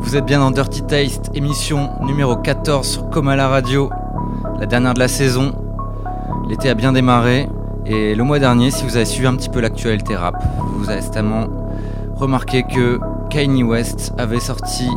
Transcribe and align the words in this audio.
Vous 0.00 0.16
êtes 0.16 0.24
bien 0.24 0.38
dans 0.38 0.50
Dirty 0.50 0.82
Taste, 0.82 1.30
émission 1.34 1.90
numéro 2.02 2.36
14 2.36 2.86
sur 2.86 3.10
Coma 3.10 3.36
la 3.36 3.48
radio, 3.48 3.90
la 4.58 4.66
dernière 4.66 4.94
de 4.94 5.00
la 5.00 5.08
saison. 5.08 5.52
L'été 6.48 6.70
a 6.70 6.74
bien 6.74 6.92
démarré 6.92 7.48
et 7.84 8.14
le 8.14 8.24
mois 8.24 8.38
dernier, 8.38 8.70
si 8.70 8.84
vous 8.84 8.96
avez 8.96 9.04
suivi 9.04 9.26
un 9.26 9.34
petit 9.34 9.48
peu 9.48 9.60
l'actualité 9.60 10.16
rap, 10.16 10.42
vous 10.76 10.88
avez 10.88 11.02
certainement 11.02 11.46
remarqué 12.14 12.62
que 12.62 12.98
Kanye 13.28 13.62
West 13.62 14.14
avait 14.18 14.40
sorti 14.40 14.88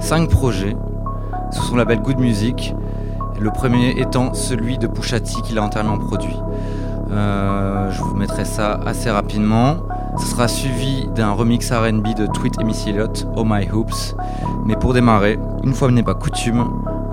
5 0.00 0.30
projets 0.30 0.76
sous 1.50 1.62
son 1.62 1.76
label 1.76 2.00
Good 2.00 2.18
Music, 2.18 2.74
le 3.38 3.50
premier 3.50 4.00
étant 4.00 4.34
celui 4.34 4.78
de 4.78 4.86
Pusha 4.86 5.20
T 5.20 5.32
qu'il 5.42 5.58
a 5.58 5.62
entièrement 5.62 5.98
produit. 5.98 6.36
Euh, 7.10 7.90
je 7.90 8.00
vous 8.00 8.14
mettrai 8.14 8.44
ça 8.44 8.80
assez 8.86 9.10
rapidement. 9.10 9.76
Ce 10.16 10.26
sera 10.26 10.46
suivi 10.48 11.08
d'un 11.14 11.32
remix 11.32 11.70
RB 11.72 12.14
de 12.14 12.26
Tweet 12.26 12.60
et 12.60 12.64
Missy 12.64 12.94
Oh 13.36 13.44
My 13.44 13.68
Hoops. 13.70 14.14
Mais 14.64 14.76
pour 14.76 14.94
démarrer, 14.94 15.38
une 15.64 15.74
fois 15.74 15.90
n'est 15.90 16.02
pas 16.02 16.14
coutume, 16.14 16.64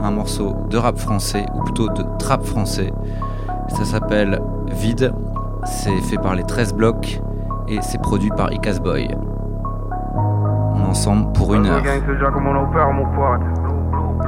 un 0.01 0.11
morceau 0.11 0.55
de 0.69 0.77
rap 0.77 0.97
français, 0.97 1.45
ou 1.55 1.63
plutôt 1.63 1.89
de 1.89 2.03
trap 2.19 2.43
français. 2.43 2.93
Ça 3.69 3.85
s'appelle 3.85 4.41
Vide. 4.67 5.13
C'est 5.65 5.99
fait 6.01 6.17
par 6.17 6.35
les 6.35 6.43
13 6.43 6.73
blocs 6.73 7.21
et 7.67 7.79
c'est 7.81 8.01
produit 8.01 8.31
par 8.35 8.51
Icas 8.51 8.79
Boy. 8.79 9.09
On 10.75 10.81
est 10.81 10.89
ensemble 10.89 11.31
pour 11.33 11.53
une 11.53 11.65
heure. 11.67 11.81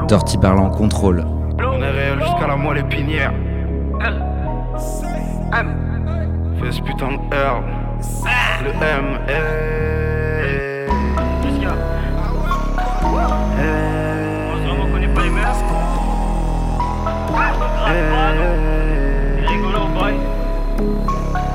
Dirty 0.07 0.37
parlant 0.37 0.69
contrôle. 0.69 1.25
On 1.59 1.81
est 1.81 1.91
réel 1.91 2.19
jusqu'à 2.19 2.47
la 2.47 2.55
moelle 2.55 2.79
épinière. 2.79 3.33
Fais 6.59 6.71
ce 6.71 6.81
putain 6.81 7.07
de 7.07 7.35
herbe. 7.35 7.82
Le 8.63 8.69
M, 8.69 9.19
eh. 9.27 9.31
Qu'est-ce 11.41 11.55
qu'il 11.55 11.63
y 11.63 11.65
a? 11.65 11.67
Moi 13.01 13.23
je 14.57 14.67
ne 14.67 14.73
reconnais 14.81 15.07
pas 15.07 15.21
les 15.21 15.29
meufs. 15.29 15.63
Euh. 17.85 18.11
Ah, 18.15 18.31
rigolo, 19.47 19.81
boy. 19.93 20.13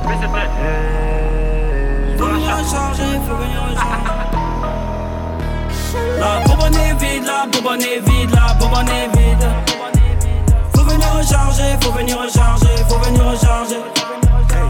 Mais 0.06 0.16
c'est 0.20 0.26
vrai. 0.26 0.46
Euh. 0.60 2.18
Faut 2.18 2.26
venir 2.26 2.56
recharger, 2.56 3.10
faut 3.26 3.36
venir 3.36 3.60
recharger. 3.68 4.18
La 6.18 6.30
bombonnée 6.46 6.88
est 6.88 6.98
vide, 7.02 7.24
la 7.26 7.46
bombonnée 7.50 7.94
est 7.96 8.08
vide, 8.08 8.30
la 8.34 8.54
bombonnée 8.54 9.04
est 9.04 9.16
vide. 9.16 9.46
Faut 10.74 10.84
venir 10.84 11.08
recharger, 11.12 11.76
faut 11.80 11.92
venir 11.92 12.18
recharger, 12.18 12.76
faut 12.88 12.98
venir 12.98 13.24
recharger. 13.24 13.82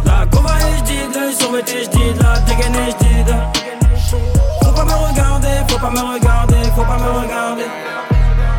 La 0.05 0.27
gova 0.27 0.55
est 0.59 0.79
j'dide, 0.79 1.15
le 1.15 1.33
survêté 1.33 1.85
j'dide, 1.85 2.23
la 2.23 2.39
dégaine 2.41 2.75
est 2.75 2.91
j'dide. 2.93 3.35
Faut 4.63 4.73
pas 4.73 4.85
me 4.85 4.93
regarder, 4.93 5.49
faut 5.69 5.79
pas 5.79 5.91
me 5.91 6.01
regarder, 6.01 6.57
faut 6.75 6.85
pas 6.85 6.99
me 6.99 7.11
regarder. 7.21 7.67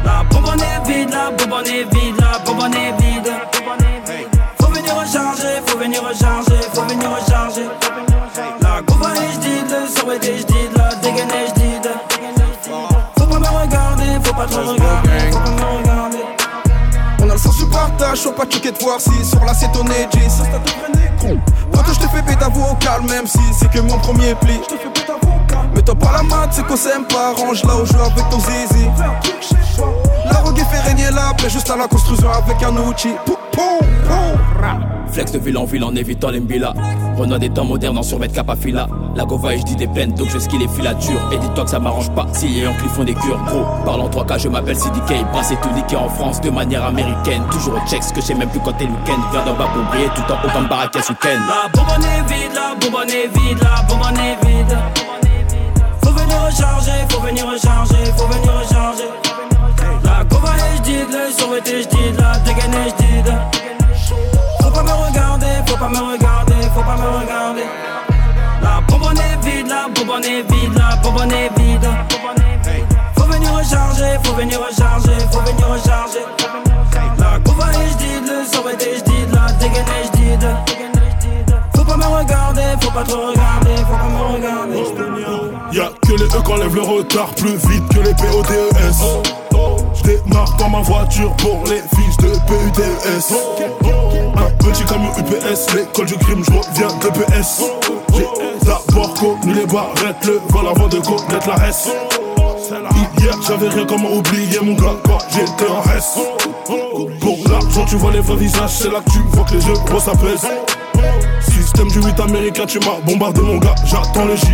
La 0.06 0.24
bonbonne 0.30 0.62
est 0.62 0.88
vide, 0.88 1.10
la 1.12 1.32
bonbonne 1.32 1.68
est 1.68 1.84
vide, 1.94 2.16
la 2.20 2.40
bonbonne 2.46 2.74
est 2.74 3.02
vide. 3.02 3.32
Faut 4.60 4.72
venir 4.72 4.96
recharger, 4.96 5.62
faut 5.66 5.78
venir 5.78 6.02
recharger, 6.04 6.60
faut 6.74 6.82
venir 6.84 7.10
recharger. 7.10 7.68
La 8.62 8.82
gova 8.82 9.14
est 9.16 9.34
j'dide, 9.34 9.70
le 9.70 9.88
survêté 9.88 10.38
j'dide, 10.40 10.78
la 10.78 10.96
dégaine 10.96 11.30
est 11.30 11.48
j'dide. 11.50 11.92
Faut 13.18 13.26
pas 13.26 13.40
me 13.40 13.48
regarder, 13.48 14.20
faut 14.24 14.34
pas 14.34 14.46
trop 14.46 14.62
regarder, 14.62 15.32
faut 15.32 15.40
pas 15.40 15.52
me 15.52 15.78
regarder. 15.78 15.89
On 17.46 17.52
du 17.52 17.66
partage, 17.66 18.20
sois 18.20 18.36
pas 18.36 18.44
choqué 18.50 18.72
de 18.72 18.78
voir 18.80 19.00
si 19.00 19.26
sur 19.26 19.44
la 19.44 19.54
c'est 19.54 19.72
ton 19.72 19.86
edgy. 19.86 20.30
Ça 20.30 20.44
c'est 20.44 20.56
un 20.56 20.60
vrai 20.60 20.92
négro. 20.96 21.40
Quand 21.74 21.94
je 21.94 22.00
te 22.00 22.08
fais 22.08 22.22
péter 22.22 22.46
au 22.46 22.76
calme, 22.76 23.08
même 23.08 23.28
si 23.28 23.40
c'est 23.58 23.70
que 23.70 23.80
mon 23.80 23.98
premier 24.00 24.36
pli. 24.36 24.60
Je 24.64 24.76
te 24.76 24.82
fais 24.82 24.90
péter 24.90 25.14
Mais 25.76 25.82
toi 25.82 25.96
pas 25.96 26.12
la 26.12 26.24
mat, 26.24 26.50
c'est 26.52 26.66
qu'on 26.66 26.76
s'aime 26.76 27.06
pas. 27.06 27.34
Range 27.34 27.64
là 27.64 27.76
où 27.76 27.86
je 27.86 27.94
joue 27.94 28.02
avec 28.02 28.30
ton 28.30 28.40
zizi. 28.40 28.88
La 30.32 30.40
rogue 30.40 30.62
fait 30.72 30.80
régner 30.80 31.10
la 31.12 31.34
paix 31.34 31.50
juste 31.50 31.70
à 31.70 31.78
la 31.78 31.88
construction 31.88 32.30
avec 32.32 32.62
un 32.64 32.76
outil. 32.78 33.14
Pou, 33.26 33.38
pou, 33.52 33.80
pou. 34.08 34.99
Flex 35.12 35.32
de 35.32 35.40
ville 35.40 35.58
en 35.58 35.66
ville 35.66 35.84
en 35.84 35.96
évitant 35.96 36.30
les 36.30 36.40
mbila. 36.40 36.74
Renoir 37.18 37.40
des 37.40 37.50
temps 37.50 37.66
modernes 37.66 37.98
en 37.98 38.04
survêt 38.04 38.30
capafila. 38.30 38.88
La 39.16 39.26
gova 39.26 39.54
et 39.54 39.60
je 39.60 39.64
dis 39.64 39.76
des 39.76 39.88
plaines 39.88 40.14
donc 40.14 40.30
je 40.30 40.40
ski 40.40 40.58
les 40.58 40.68
filatures. 40.68 41.20
Et 41.32 41.38
dis-toi 41.38 41.64
que 41.64 41.70
ça 41.70 41.80
m'arrange 41.80 42.10
pas 42.12 42.28
si 42.34 42.48
les 42.48 42.62
Yankees 42.62 42.88
font 42.90 43.04
des 43.04 43.14
cures 43.14 43.44
gros. 43.46 43.66
Parle 43.86 44.02
en 44.02 44.10
3K, 44.10 44.40
je 44.40 44.50
m'appelle 44.50 44.78
CDK. 44.78 45.26
Brassé 45.32 45.56
tout 45.62 45.70
niqué 45.76 45.96
en 45.96 46.10
France 46.10 46.40
de 46.42 46.50
manière 46.50 46.86
américaine. 46.86 47.44
Toujours 47.52 47.76
au 47.76 47.90
checks 47.90 48.14
que 48.14 48.22
je 48.22 48.28
sais 48.28 48.36
même 48.36 48.50
plus 48.50 48.60
quand 48.60 48.74
t'es 48.74 48.86
week-end. 48.86 49.20
Viens 49.32 49.46
d'en 49.46 49.54
bas 49.54 49.70
pour 49.74 49.84
briller 49.86 50.10
tout 50.16 50.22
en 50.32 50.36
haut 50.36 50.52
comme 50.54 50.68
Barraquès 50.68 51.10
week-end. 51.10 51.40
La 51.48 51.70
bonbonne 51.70 52.04
est 52.04 52.34
vide, 52.34 52.54
la 52.54 52.76
bonbonne 52.80 53.10
est 53.10 53.28
vide, 53.38 53.60
la 53.62 53.82
bonbonne 53.88 54.18
est 54.18 54.46
vide. 54.46 54.78
Faut 56.04 56.12
venir 56.12 56.38
recharger, 56.46 56.92
faut 57.10 57.22
venir 57.22 57.46
recharger, 57.46 58.06
faut 58.16 58.28
venir 58.28 58.54
recharger. 58.62 59.10
La 60.04 60.24
gova 60.24 60.50
est 60.50 60.78
j'dide, 60.78 61.08
le 61.12 61.32
survêté 61.32 61.84
j'dide, 61.84 62.18
la 62.20 62.40
dégaine 62.40 62.74
est 62.74 62.90
j'dide. 62.90 63.34
Faut 63.54 63.69
pas 64.80 64.84
me 64.84 65.06
regarder, 65.08 65.46
faut 65.66 65.78
pas 65.78 65.90
me 65.90 65.98
regarder, 65.98 66.54
faut 66.74 66.82
pas 66.82 66.98
me 66.98 67.20
regarder. 67.20 67.64
La 68.62 68.82
bonbonne 68.88 69.18
est 69.18 69.46
vide, 69.46 69.68
la 69.68 69.88
bonbonne 69.94 70.24
est 70.24 70.44
vide, 70.52 70.74
la 70.76 70.96
bonbonne 71.02 71.32
est 71.32 71.60
vide. 71.60 71.90
Faut 73.16 73.24
venir 73.24 73.54
recharger, 73.54 74.18
faut 74.24 74.34
venir 74.34 74.60
recharger, 74.60 75.20
faut 75.32 75.42
venir 75.42 75.68
recharger. 75.68 76.26
La 77.18 77.40
gova 77.40 77.66
est 77.74 77.90
j'dide, 77.92 78.28
le 78.28 78.46
survêté 78.46 78.98
j'dide, 78.98 79.32
la 79.34 79.52
dégaine 79.54 79.86
est 80.02 80.08
j'dide. 80.08 80.99
Me 82.00 82.06
regarder, 82.06 82.62
faut 82.80 82.92
pas 82.92 83.04
trop 83.04 83.28
regarder, 83.28 83.76
faut 83.78 83.98
pas 83.98 84.10
me 84.10 84.22
regarder. 84.36 84.84
Y'a 85.74 85.90
que 86.02 86.14
les 86.14 86.26
E 86.26 86.42
qu'enlèvent 86.46 86.76
le 86.76 86.82
retard 86.82 87.30
plus 87.36 87.56
vite 87.68 87.88
que 87.90 88.00
les 88.00 88.14
PODES. 88.14 89.04
J'démarre 89.96 90.56
dans 90.58 90.70
ma 90.70 90.82
voiture 90.82 91.36
pour 91.38 91.62
les 91.66 91.82
fiches 91.96 92.18
de 92.18 92.30
PUDS. 92.48 93.34
Un 94.38 94.52
petit 94.64 94.84
camion 94.86 95.12
UPS, 95.18 95.74
l'école 95.76 96.06
du 96.06 96.16
crime, 96.16 96.44
j'reviens 96.46 96.88
de 97.02 97.10
PS. 97.10 97.64
J'ai 98.14 98.26
d'abord 98.66 99.14
connu 99.16 99.54
les 99.54 99.66
barrettes, 99.66 100.26
le 100.26 100.40
vol 100.50 100.68
avant 100.68 100.88
de 100.88 101.00
connaître 101.00 101.48
la 101.50 101.56
reste. 101.56 101.90
Hier 103.20 103.36
j'avais 103.46 103.70
rien 103.70 103.86
comment 103.86 104.12
oublier 104.12 104.60
mon 104.62 104.74
gars 104.74 104.96
quand 105.04 105.20
j'étais 105.32 105.70
en 105.70 105.82
reste. 105.82 106.20
Pour 107.20 107.38
l'argent 107.50 107.86
tu 107.86 107.98
vois 107.98 108.12
les 108.12 108.22
vrais 108.22 108.38
visages, 108.38 108.70
c'est 108.70 108.92
là 108.92 109.00
que 109.06 109.12
tu 109.12 109.20
vois 109.34 109.44
que 109.44 109.56
les 109.56 109.68
euros 109.68 110.00
ça 110.00 110.12
pèse. 110.12 110.48
Système 111.70 111.90
du 111.90 112.02
8 112.02 112.20
américain, 112.20 112.66
tu 112.66 112.80
m'as 112.80 113.00
bombardé 113.06 113.42
mon 113.42 113.60
gars, 113.60 113.76
j'attends 113.86 114.26
le 114.26 114.36
J. 114.36 114.48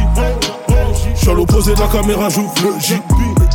J'suis 1.16 1.30
à 1.30 1.34
l'opposé 1.34 1.74
de 1.74 1.80
la 1.80 1.88
caméra, 1.88 2.28
j'ouvre 2.28 2.53
le 2.62 2.78
J. 2.78 3.02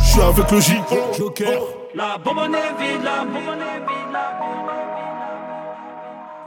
J'suis 0.03 0.19
avec 0.19 0.49
le 0.49 0.59
J. 0.59 0.81
Joker. 1.15 1.61
La 1.93 2.17
bonbonne 2.17 2.55
est 2.55 2.73
vide, 2.81 3.03
la 3.03 3.23
bonbonne 3.23 3.61
est 3.61 3.85
vide, 3.85 4.11
la 4.11 4.33
bonbonne 4.39 4.65
est 4.73 4.97
vide. 4.97 5.13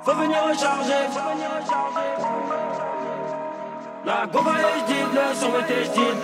Faut 0.05 0.15
venir 0.15 0.39
recharger, 0.43 1.07
faut 1.13 1.31
venir 1.31 1.51
recharger. 1.55 2.11
La 4.05 4.27
gova 4.27 4.51
est 4.51 4.81
j'dide, 4.81 5.13
le 5.15 5.35
survêté 5.39 5.75
j'dide. 5.85 6.21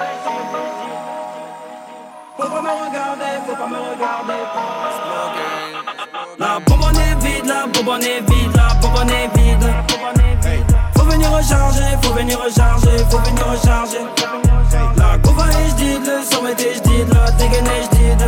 Faut 2.37 2.49
pas 2.49 2.62
me 2.62 2.69
regarder, 2.69 3.33
faut 3.47 3.55
pas 3.55 3.69
me 3.69 3.77
regarder. 3.77 4.43
La 6.37 6.59
bonbonne 6.67 6.97
est 6.97 7.25
vide, 7.25 7.47
la 7.47 7.67
bonbonne 7.69 8.03
est 8.03 8.29
vide, 8.29 8.56
la 8.56 8.75
bonbonne 8.81 9.11
est 9.11 9.29
vide. 9.37 9.40
Recharger, 11.41 11.97
faut 12.03 12.12
venir 12.12 12.39
recharger, 12.39 12.99
faut 13.11 13.19
venir 13.19 13.47
recharger. 13.47 14.05
La 14.99 15.17
gova 15.17 15.47
est 15.49 15.71
j'dide, 15.71 16.05
le 16.05 16.23
survêté 16.31 16.75
j'dide, 16.75 17.09
la 17.15 17.31
dégaine 17.33 17.67
est 17.67 17.84
j'dide. 17.84 18.27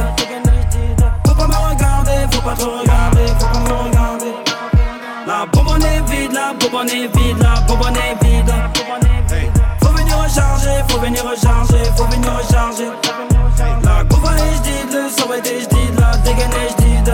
Faut 1.27 1.35
pas 1.35 1.47
me 1.47 1.55
regarder, 1.55 2.27
faut 2.33 2.41
pas 2.41 2.55
trop 2.55 2.79
regarder, 2.79 3.27
faut 3.39 3.47
pas 3.53 3.61
me 3.61 3.85
regarder. 3.85 4.33
La 5.27 5.45
bonbonne 5.53 5.83
est 5.83 6.11
vide, 6.11 6.33
la 6.33 6.55
bonbonne 6.59 6.89
est 6.89 7.15
vide, 7.15 7.37
la 7.43 7.61
bonbonne 7.69 7.97
est 7.97 8.25
vide. 8.25 8.55
Faut 9.83 9.93
venir 9.93 10.17
recharger, 10.19 10.83
faut 10.89 10.99
venir 10.99 11.23
recharger, 11.23 11.85
faut 11.95 12.05
venir 12.05 12.33
recharger. 12.33 12.89
La 13.85 14.05
gova 14.05 14.37
est 14.39 14.57
j'dide, 14.57 14.91
le 14.91 15.11
survêté 15.11 15.61
j'dide, 15.61 16.01
la 16.01 16.17
dégaine 16.17 16.51
est 16.51 16.71
j'dide. 16.71 17.13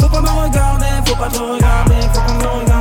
Faut 0.00 0.08
pas 0.08 0.22
me 0.22 0.28
regarder, 0.28 0.86
faut 1.04 1.16
pas 1.16 1.28
trop 1.28 1.52
regarder, 1.52 2.00
faut 2.14 2.20
pas 2.22 2.32
me 2.32 2.38
regarder. 2.38 2.71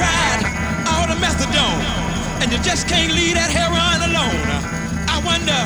Tried 0.00 0.40
all 0.88 1.06
the 1.12 1.18
methadone 1.20 1.84
and 2.40 2.50
you 2.52 2.58
just 2.64 2.88
can't 2.88 3.12
leave 3.12 3.34
that 3.34 3.52
heroin 3.52 4.00
alone. 4.08 4.44
I 5.14 5.16
wonder, 5.20 5.60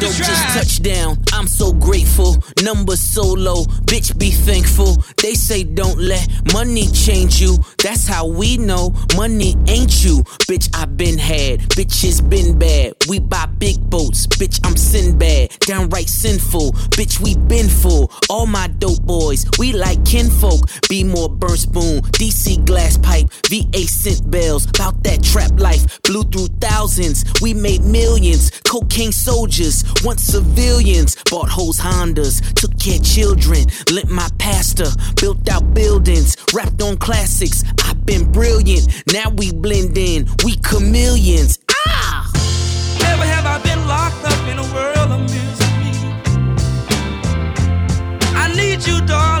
to 0.00 0.06
just 0.06 0.42
try. 0.42 0.54
touched 0.54 0.82
down. 0.82 1.18
I'm 1.32 1.48
so 1.48 1.72
grateful. 1.72 2.36
Numbers 2.62 3.00
so 3.00 3.22
low. 3.22 3.64
Bitch, 3.86 4.16
be 4.18 4.30
thankful. 4.30 5.02
They 5.22 5.34
say 5.34 5.64
don't 5.64 5.98
let 5.98 6.26
money 6.52 6.86
change 6.88 7.40
you. 7.40 7.58
That's 7.82 8.06
how 8.06 8.26
we 8.26 8.56
know 8.58 8.94
money 9.16 9.56
ain't 9.66 10.04
you. 10.04 10.22
Bitch, 10.48 10.68
I 10.74 10.84
been 10.84 11.18
had. 11.18 11.60
Bitches 11.70 12.28
been 12.28 12.58
bad. 12.58 12.94
We 13.08 13.18
buy 13.18 13.46
big 13.46 13.78
boats. 13.90 14.26
Bitch, 14.26 14.60
I'm 14.64 14.76
sin 14.76 15.18
bad. 15.18 15.50
Downright 15.60 16.08
sinful. 16.08 16.72
Bitch, 16.96 17.20
we 17.20 17.36
been 17.36 17.68
full. 17.68 18.12
All 18.30 18.46
my 18.46 18.68
dope 18.68 19.02
boys, 19.02 19.44
we 19.58 19.72
like 19.72 20.04
kinfolk. 20.04 20.68
Be 20.88 21.02
more 21.04 21.28
burn 21.28 21.56
spoon. 21.56 22.02
DC 22.18 22.64
glass 22.66 22.96
pipe. 22.98 23.28
VA 23.48 23.86
scent 23.86 24.30
bells. 24.30 24.66
About 24.66 25.02
that 25.02 25.22
trap 25.22 25.58
life. 25.58 26.00
Blew 26.02 26.22
through 26.24 26.48
thousands. 26.60 27.24
We 27.42 27.54
made 27.54 27.82
millions. 27.82 28.50
Cocaine 28.64 29.12
soldiers. 29.12 29.84
Once 30.04 30.22
civilians. 30.22 31.16
Bought 31.30 31.48
hoes 31.48 31.78
Hondas. 31.78 32.40
Took 32.54 32.78
care 32.78 32.98
children. 32.98 33.66
Lent 33.92 34.10
my 34.10 34.28
pastor. 34.38 34.88
Built 35.20 35.48
out 35.48 35.74
buildings. 35.74 36.36
Rapped 36.54 36.82
on 36.82 36.96
classics. 36.96 37.64
I've 37.84 38.04
been 38.04 38.30
brilliant. 38.30 39.02
Now 39.12 39.30
we 39.30 39.52
blend 39.52 39.96
in. 39.98 40.26
We 40.44 40.56
chameleons. 40.56 41.58
Ah! 41.86 42.30
Never 43.00 43.24
have 43.24 43.46
I 43.46 43.58
been 43.62 43.86
locked 43.86 44.24
up 44.24 44.48
in 44.48 44.58
a 44.58 44.74
world 44.74 45.10
of 45.10 45.20
misery. 45.22 45.68
I 48.34 48.52
need 48.54 48.86
you, 48.86 49.00
darling, 49.06 49.37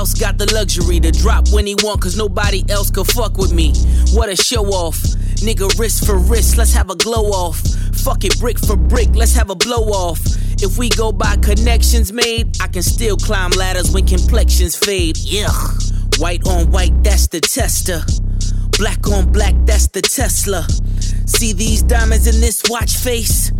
else 0.00 0.14
got 0.14 0.38
the 0.38 0.50
luxury 0.54 0.98
to 0.98 1.10
drop 1.10 1.46
when 1.52 1.66
he 1.66 1.74
want? 1.82 2.00
Cause 2.00 2.16
nobody 2.16 2.64
else 2.70 2.90
could 2.90 3.06
fuck 3.06 3.36
with 3.36 3.52
me. 3.52 3.74
What 4.16 4.30
a 4.30 4.36
show 4.36 4.64
off. 4.68 4.96
Nigga, 5.44 5.78
wrist 5.78 6.06
for 6.06 6.16
wrist, 6.16 6.56
let's 6.56 6.72
have 6.72 6.88
a 6.88 6.96
glow 6.96 7.26
off. 7.28 7.58
Fuck 8.02 8.24
it, 8.24 8.38
brick 8.40 8.58
for 8.58 8.76
brick, 8.76 9.10
let's 9.14 9.34
have 9.34 9.50
a 9.50 9.54
blow 9.54 9.92
off. 9.92 10.20
If 10.62 10.78
we 10.78 10.88
go 10.88 11.12
by 11.12 11.36
connections 11.36 12.14
made, 12.14 12.56
I 12.62 12.68
can 12.68 12.82
still 12.82 13.18
climb 13.18 13.50
ladders 13.50 13.90
when 13.92 14.06
complexions 14.06 14.74
fade. 14.74 15.18
Yeah. 15.18 15.52
White 16.16 16.46
on 16.48 16.70
white, 16.70 17.04
that's 17.04 17.28
the 17.28 17.40
tester. 17.42 18.00
Black 18.78 19.06
on 19.08 19.30
black, 19.30 19.54
that's 19.66 19.88
the 19.88 20.00
Tesla. 20.00 20.66
See 21.26 21.52
these 21.52 21.82
diamonds 21.82 22.26
in 22.26 22.40
this 22.40 22.62
watch 22.70 22.96
face? 22.96 23.52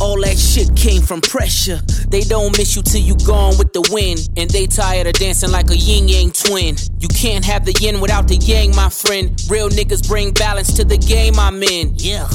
All 0.00 0.20
that 0.22 0.38
shit 0.38 0.74
came 0.76 1.02
from 1.02 1.20
pressure. 1.20 1.80
They 2.08 2.20
don't 2.20 2.56
miss 2.56 2.76
you 2.76 2.82
till 2.82 3.00
you 3.00 3.16
gone 3.26 3.58
with 3.58 3.72
the 3.72 3.82
wind. 3.90 4.28
And 4.36 4.48
they 4.48 4.66
tired 4.66 5.06
of 5.08 5.14
dancing 5.14 5.50
like 5.50 5.70
a 5.70 5.76
yin 5.76 6.08
yang 6.08 6.30
twin. 6.30 6.76
You 7.00 7.08
can't 7.08 7.44
have 7.44 7.64
the 7.64 7.72
yin 7.80 8.00
without 8.00 8.28
the 8.28 8.36
yang, 8.36 8.76
my 8.76 8.90
friend. 8.90 9.40
Real 9.50 9.68
niggas 9.68 10.06
bring 10.06 10.32
balance 10.32 10.72
to 10.74 10.84
the 10.84 10.98
game 10.98 11.38
I'm 11.38 11.62
in. 11.62 11.94
Yeah. 11.96 12.28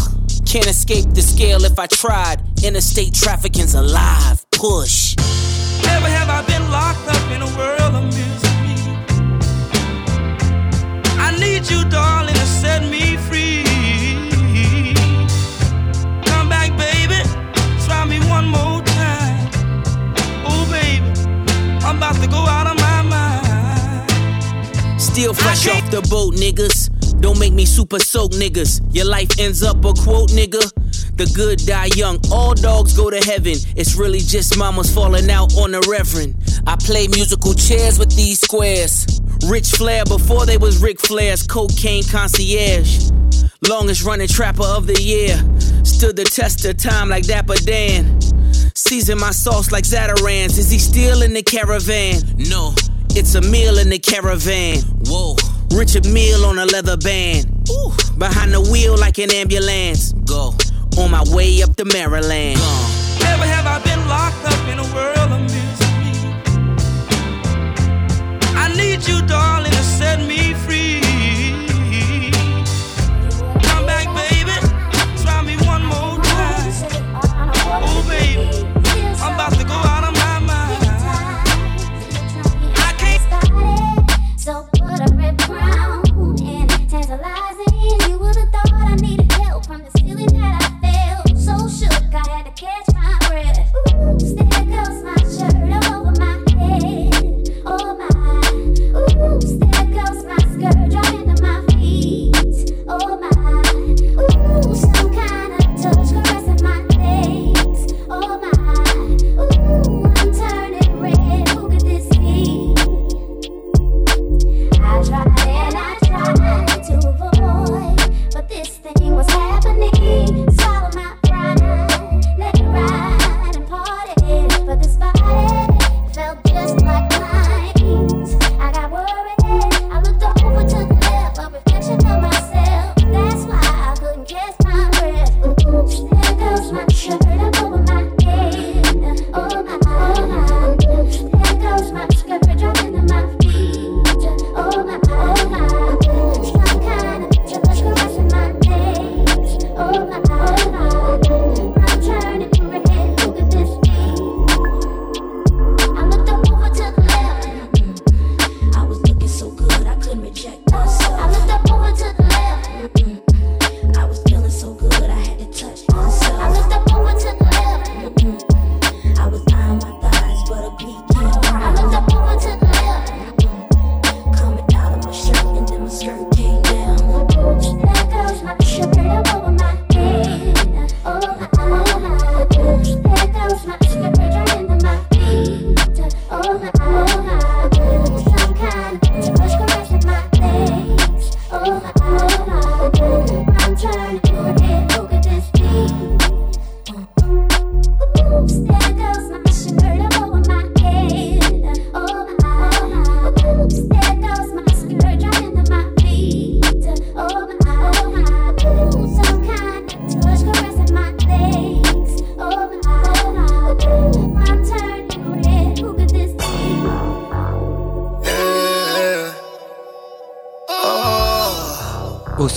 Can't 0.45 0.67
escape 0.67 1.13
the 1.13 1.21
scale 1.21 1.63
if 1.63 1.79
I 1.79 1.87
tried. 1.87 2.41
Interstate 2.63 3.13
trafficking's 3.13 3.75
alive. 3.75 4.45
Push. 4.51 5.15
Never 5.85 6.07
have 6.07 6.29
I 6.29 6.43
been 6.45 6.69
locked 6.69 7.07
up 7.07 7.31
in 7.31 7.41
a 7.41 7.57
world 7.57 7.95
of 7.95 8.05
misery. 8.05 8.53
I 11.17 11.35
need 11.39 11.69
you, 11.69 11.89
darling, 11.89 12.35
to 12.35 12.45
set 12.45 12.83
me 12.83 13.17
free. 13.17 13.32
Still 25.13 25.35
fresh 25.35 25.67
off 25.67 25.91
the 25.91 26.01
boat, 26.09 26.33
niggas. 26.33 27.21
Don't 27.21 27.37
make 27.37 27.53
me 27.53 27.67
super 27.67 27.99
soak, 27.99 28.31
niggas. 28.31 28.81
Your 28.95 29.05
life 29.05 29.29
ends 29.37 29.61
up 29.61 29.77
a 29.85 29.93
quote, 29.93 30.31
nigga. 30.31 30.59
The 31.17 31.31
good 31.35 31.59
die 31.67 31.91
young, 31.95 32.17
all 32.31 32.55
dogs 32.55 32.97
go 32.97 33.11
to 33.11 33.19
heaven. 33.19 33.53
It's 33.75 33.95
really 33.95 34.17
just 34.17 34.57
mamas 34.57 34.91
falling 34.91 35.29
out 35.29 35.53
on 35.53 35.73
the 35.73 35.85
reverend. 35.87 36.33
I 36.65 36.77
play 36.77 37.07
musical 37.07 37.53
chairs 37.53 37.99
with 37.99 38.09
these 38.15 38.41
squares. 38.41 39.05
Rich 39.45 39.73
Flair 39.73 40.03
before 40.03 40.47
they 40.47 40.57
was 40.57 40.81
Ric 40.81 40.99
Flair's 40.99 41.45
cocaine 41.45 42.03
concierge. 42.05 43.11
Longest 43.69 44.03
running 44.03 44.27
trapper 44.27 44.65
of 44.65 44.87
the 44.87 44.99
year. 44.99 45.37
Stood 45.85 46.15
the 46.15 46.23
test 46.23 46.65
of 46.65 46.77
time 46.77 47.09
like 47.09 47.27
Dapper 47.27 47.57
Dan. 47.57 48.19
Season 48.73 49.19
my 49.19 49.29
sauce 49.29 49.71
like 49.71 49.83
Zatarain's. 49.83 50.57
Is 50.57 50.71
he 50.71 50.79
still 50.79 51.21
in 51.21 51.33
the 51.33 51.43
caravan? 51.43 52.15
No, 52.49 52.73
it's 53.15 53.35
a 53.35 53.41
meal 53.41 53.77
in 53.77 53.89
the 53.89 53.99
caravan. 53.99 54.79
Whoa. 55.05 55.35
Richard 55.71 56.05
Mille 56.05 56.45
on 56.45 56.59
a 56.59 56.65
leather 56.65 56.97
band. 56.97 57.45
Ooh. 57.69 57.91
Behind 58.17 58.53
the 58.53 58.61
wheel 58.61 58.97
like 58.97 59.17
an 59.17 59.31
ambulance. 59.31 60.13
Go. 60.25 60.55
On 60.97 61.11
my 61.11 61.23
way 61.29 61.61
up 61.61 61.75
to 61.77 61.85
Maryland. 61.85 62.57
Gone. 62.57 62.91
Never 63.19 63.45
have 63.45 63.65
I 63.65 63.79
been 63.83 64.07
locked 64.07 64.45
up 64.45 64.67
in 64.67 64.79
a 64.79 64.87
world 64.93 65.31
of 65.31 65.41
misery. 65.41 65.73
I 68.55 68.73
need 68.75 69.07
you, 69.07 69.21
darling, 69.27 69.71
to 69.71 69.83
set 69.83 70.19
me 70.27 70.53
free. 70.65 71.02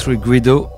Austri 0.06 0.18
Guido, 0.18 0.70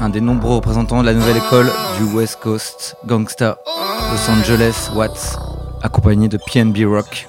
un 0.00 0.08
des 0.08 0.20
nombreux 0.20 0.56
représentants 0.56 1.00
de 1.00 1.06
la 1.06 1.12
nouvelle 1.12 1.36
école 1.36 1.70
du 1.96 2.12
West 2.12 2.40
Coast 2.42 2.96
Gangsta 3.06 3.56
Los 4.10 4.28
Angeles 4.28 4.90
Watts, 4.96 5.38
accompagné 5.80 6.26
de 6.26 6.38
PNB 6.38 6.78
Rock. 6.92 7.28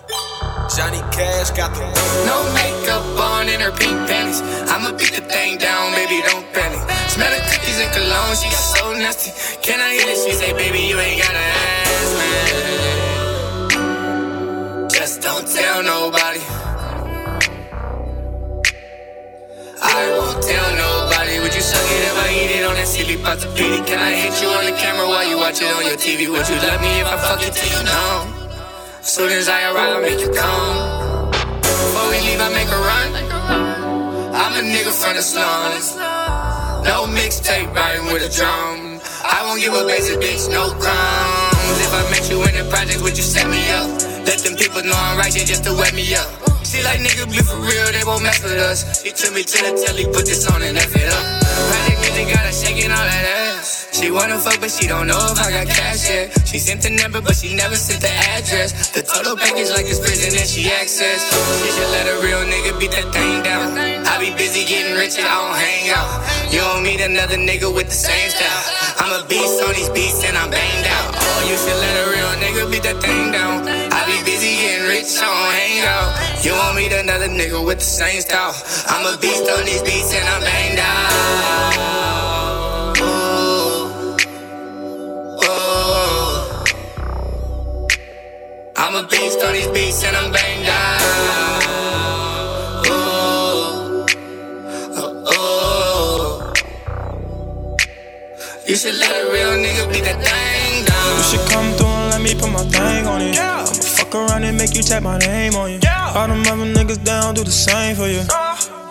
Johnny 0.76 1.04
Cash 1.12 1.52
got 1.52 1.72
the 1.76 1.86
no 2.26 2.42
makeup 2.56 3.04
on 3.20 3.48
in 3.48 3.62
her 3.62 3.72
pink 3.78 4.08
panties. 4.08 4.42
I'ma 4.72 4.90
beat 4.98 5.14
the 5.14 5.22
thing 5.22 5.60
down, 5.60 5.92
baby, 5.92 6.24
don't 6.26 6.46
panic. 6.52 6.80
Smell 7.10 7.30
the 7.30 7.42
cookies 7.46 7.80
and 7.80 7.94
cologne, 7.94 8.36
she 8.42 8.50
got 8.50 8.58
so 8.58 8.94
nasty. 8.94 9.30
That 22.82 22.88
silly 22.90 23.18
pity? 23.22 23.78
Can 23.86 24.00
I 24.02 24.10
hit 24.10 24.42
you 24.42 24.50
on 24.50 24.66
the 24.66 24.74
camera 24.74 25.06
while 25.06 25.28
you 25.30 25.38
watch 25.38 25.62
it 25.62 25.70
on 25.70 25.86
your 25.86 25.98
TV? 25.98 26.26
Would 26.26 26.48
you 26.50 26.58
love 26.66 26.82
me 26.82 26.90
if 26.98 27.06
I 27.06 27.18
fuck 27.22 27.42
it 27.46 27.54
till 27.54 27.70
you 27.70 27.82
know? 27.86 28.26
Soon 29.02 29.30
as 29.30 29.48
I 29.50 29.70
arrive, 29.70 29.98
I 29.98 30.00
make 30.02 30.18
you 30.18 30.34
come. 30.34 31.30
Before 31.62 32.10
we 32.10 32.18
leave, 32.26 32.42
I 32.42 32.50
make 32.50 32.72
a 32.74 32.82
run. 32.82 33.10
I'm 34.34 34.54
a 34.58 34.64
nigga 34.66 34.90
from 34.90 35.14
the 35.14 35.22
slums. 35.22 35.94
No 36.82 37.06
mixtape 37.06 37.70
riding 37.70 38.10
with 38.10 38.26
a 38.26 38.32
drum. 38.34 38.98
I 39.22 39.46
won't 39.46 39.62
give 39.62 39.78
a 39.78 39.86
basic 39.86 40.18
bitch 40.18 40.50
no 40.50 40.74
crumbs. 40.82 41.78
If 41.86 41.94
I 41.94 42.02
met 42.10 42.26
you 42.34 42.42
in 42.50 42.54
the 42.58 42.66
project, 42.66 43.02
would 43.06 43.14
you 43.14 43.24
set 43.24 43.46
me 43.46 43.62
up? 43.78 43.90
Let 44.26 44.42
them 44.42 44.58
people 44.58 44.82
know 44.82 44.98
I'm 44.98 45.18
righteous 45.22 45.46
just 45.46 45.64
to 45.66 45.74
wet 45.78 45.94
me 45.94 46.16
up. 46.18 46.30
She 46.66 46.82
like 46.82 46.98
nigga 46.98 47.30
be 47.30 47.46
for 47.46 47.62
real, 47.62 47.94
they 47.94 48.02
won't 48.06 48.24
mess 48.24 48.42
with 48.42 48.58
us. 48.58 49.04
She 49.04 49.12
took 49.12 49.36
me 49.36 49.44
to 49.44 49.58
the 49.70 49.72
telly, 49.86 50.06
put 50.06 50.26
this 50.26 50.50
on 50.50 50.62
and 50.64 50.78
F 50.78 50.96
it 50.96 51.14
up. 51.14 51.91
Project 52.22 52.38
got 52.38 52.46
her 52.46 52.54
shaking 52.54 52.92
all 52.92 53.02
that 53.02 53.26
ass. 53.58 53.90
She 53.98 54.12
wanna 54.12 54.38
fuck, 54.38 54.60
but 54.62 54.70
she 54.70 54.86
don't 54.86 55.08
know 55.08 55.18
if 55.34 55.40
I 55.42 55.50
got 55.50 55.66
cash 55.66 56.06
yet. 56.10 56.30
She 56.46 56.60
sent 56.60 56.82
the 56.86 56.90
number, 56.90 57.22
but 57.22 57.36
she 57.36 57.56
never 57.56 57.76
sent 57.76 58.02
the 58.02 58.14
address. 58.38 58.94
The 58.94 59.02
total 59.02 59.36
package 59.36 59.70
like 59.74 59.90
it's 59.90 59.98
prison 59.98 60.38
and 60.38 60.46
she 60.46 60.70
access. 60.70 61.18
She 61.66 61.70
should 61.74 61.90
let 61.90 62.06
a 62.06 62.22
real 62.22 62.46
nigga 62.46 62.78
beat 62.80 62.92
that 62.94 63.10
thing 63.10 63.42
down. 63.42 63.74
I 64.06 64.22
be 64.22 64.30
busy 64.38 64.66
getting 64.70 64.94
rich 64.94 65.18
and 65.18 65.26
I 65.26 65.34
don't 65.34 65.58
hang 65.58 65.90
out. 65.98 66.10
You 66.54 66.62
don't 66.62 66.84
meet 66.84 67.02
another 67.02 67.38
nigga 67.42 67.74
with 67.74 67.90
the 67.90 67.98
same 67.98 68.30
style. 68.30 68.64
I'm 69.02 69.12
a 69.18 69.26
beast 69.26 69.58
on 69.66 69.74
these 69.74 69.90
beats 69.90 70.22
and 70.22 70.38
I'm 70.38 70.54
banged 70.54 70.86
out. 70.86 71.18
Oh, 71.18 71.50
you 71.50 71.58
should 71.58 71.80
let 71.82 71.96
a 72.02 72.06
real 72.06 72.34
nigga 72.38 72.70
beat 72.70 72.86
that 72.86 73.02
thing 73.02 73.34
down. 73.34 73.66
I 73.66 74.00
be 74.06 74.22
busy 74.30 74.62
getting 74.62 74.86
rich, 74.86 75.10
I 75.18 75.26
don't 75.26 75.54
hang 75.58 75.78
out. 75.90 76.10
You 76.46 76.54
won't 76.54 76.78
meet 76.78 76.94
another 76.94 77.30
nigga 77.34 77.58
with 77.66 77.82
the 77.82 77.90
same 77.90 78.22
style. 78.22 78.54
I'm 78.94 79.10
a 79.10 79.18
beast 79.18 79.50
on 79.50 79.66
these 79.66 79.82
beats 79.82 80.14
and 80.14 80.26
I'm 80.30 80.42
banged 80.46 80.80
out. 80.86 82.11
A 89.02 89.08
beast 89.08 89.42
on 89.44 89.54
these 89.54 89.68
beats 89.68 90.04
and 90.04 90.16
I'm 90.16 90.32
banged 90.32 90.68
out. 90.68 91.02
Ooh. 92.88 94.06
Ooh. 95.34 96.54
You 98.68 98.76
should 98.76 98.96
let 98.96 99.12
a 99.12 99.32
real 99.32 99.54
nigga 99.58 99.92
beat 99.92 100.04
that 100.04 100.22
thing 100.22 100.86
down. 100.86 101.18
You 101.18 101.24
should 101.24 101.46
come 101.50 101.72
through 101.78 101.88
and 101.88 102.12
let 102.12 102.22
me 102.22 102.36
put 102.36 102.52
my 102.52 102.64
thing 102.64 103.08
on 103.08 103.22
it. 103.22 103.38
I'ma 103.38 103.66
fuck 103.66 104.14
around 104.14 104.44
and 104.44 104.58
make 104.58 104.76
you 104.76 104.84
tap 104.84 105.04
my 105.04 105.18
name 105.20 105.56
on 105.56 105.72
you. 105.72 105.80
Yeah. 105.82 106.14
All 106.16 106.28
them 106.28 106.42
other 106.42 106.66
niggas 106.66 107.04
down, 107.04 107.34
do 107.34 107.44
the 107.44 107.52
same 107.52 107.96
for 107.96 108.08
you. 108.08 108.22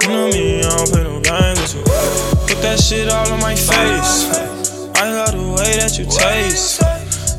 You 0.02 0.09
know 0.09 0.29
me, 0.29 0.61
I 0.61 0.76
don't 0.76 0.88
play 0.90 1.05
no 1.05 1.21
games 1.21 1.61
with 1.61 1.75
you. 1.76 1.83
Put 2.49 2.62
that 2.62 2.81
shit 2.81 3.09
all 3.09 3.31
on 3.33 3.40
my 3.40 3.55
face. 3.55 4.26
I 4.97 5.09
love 5.12 5.33
the 5.33 5.47
way 5.57 5.76
that 5.79 5.99
you 5.99 6.05
taste. 6.07 6.83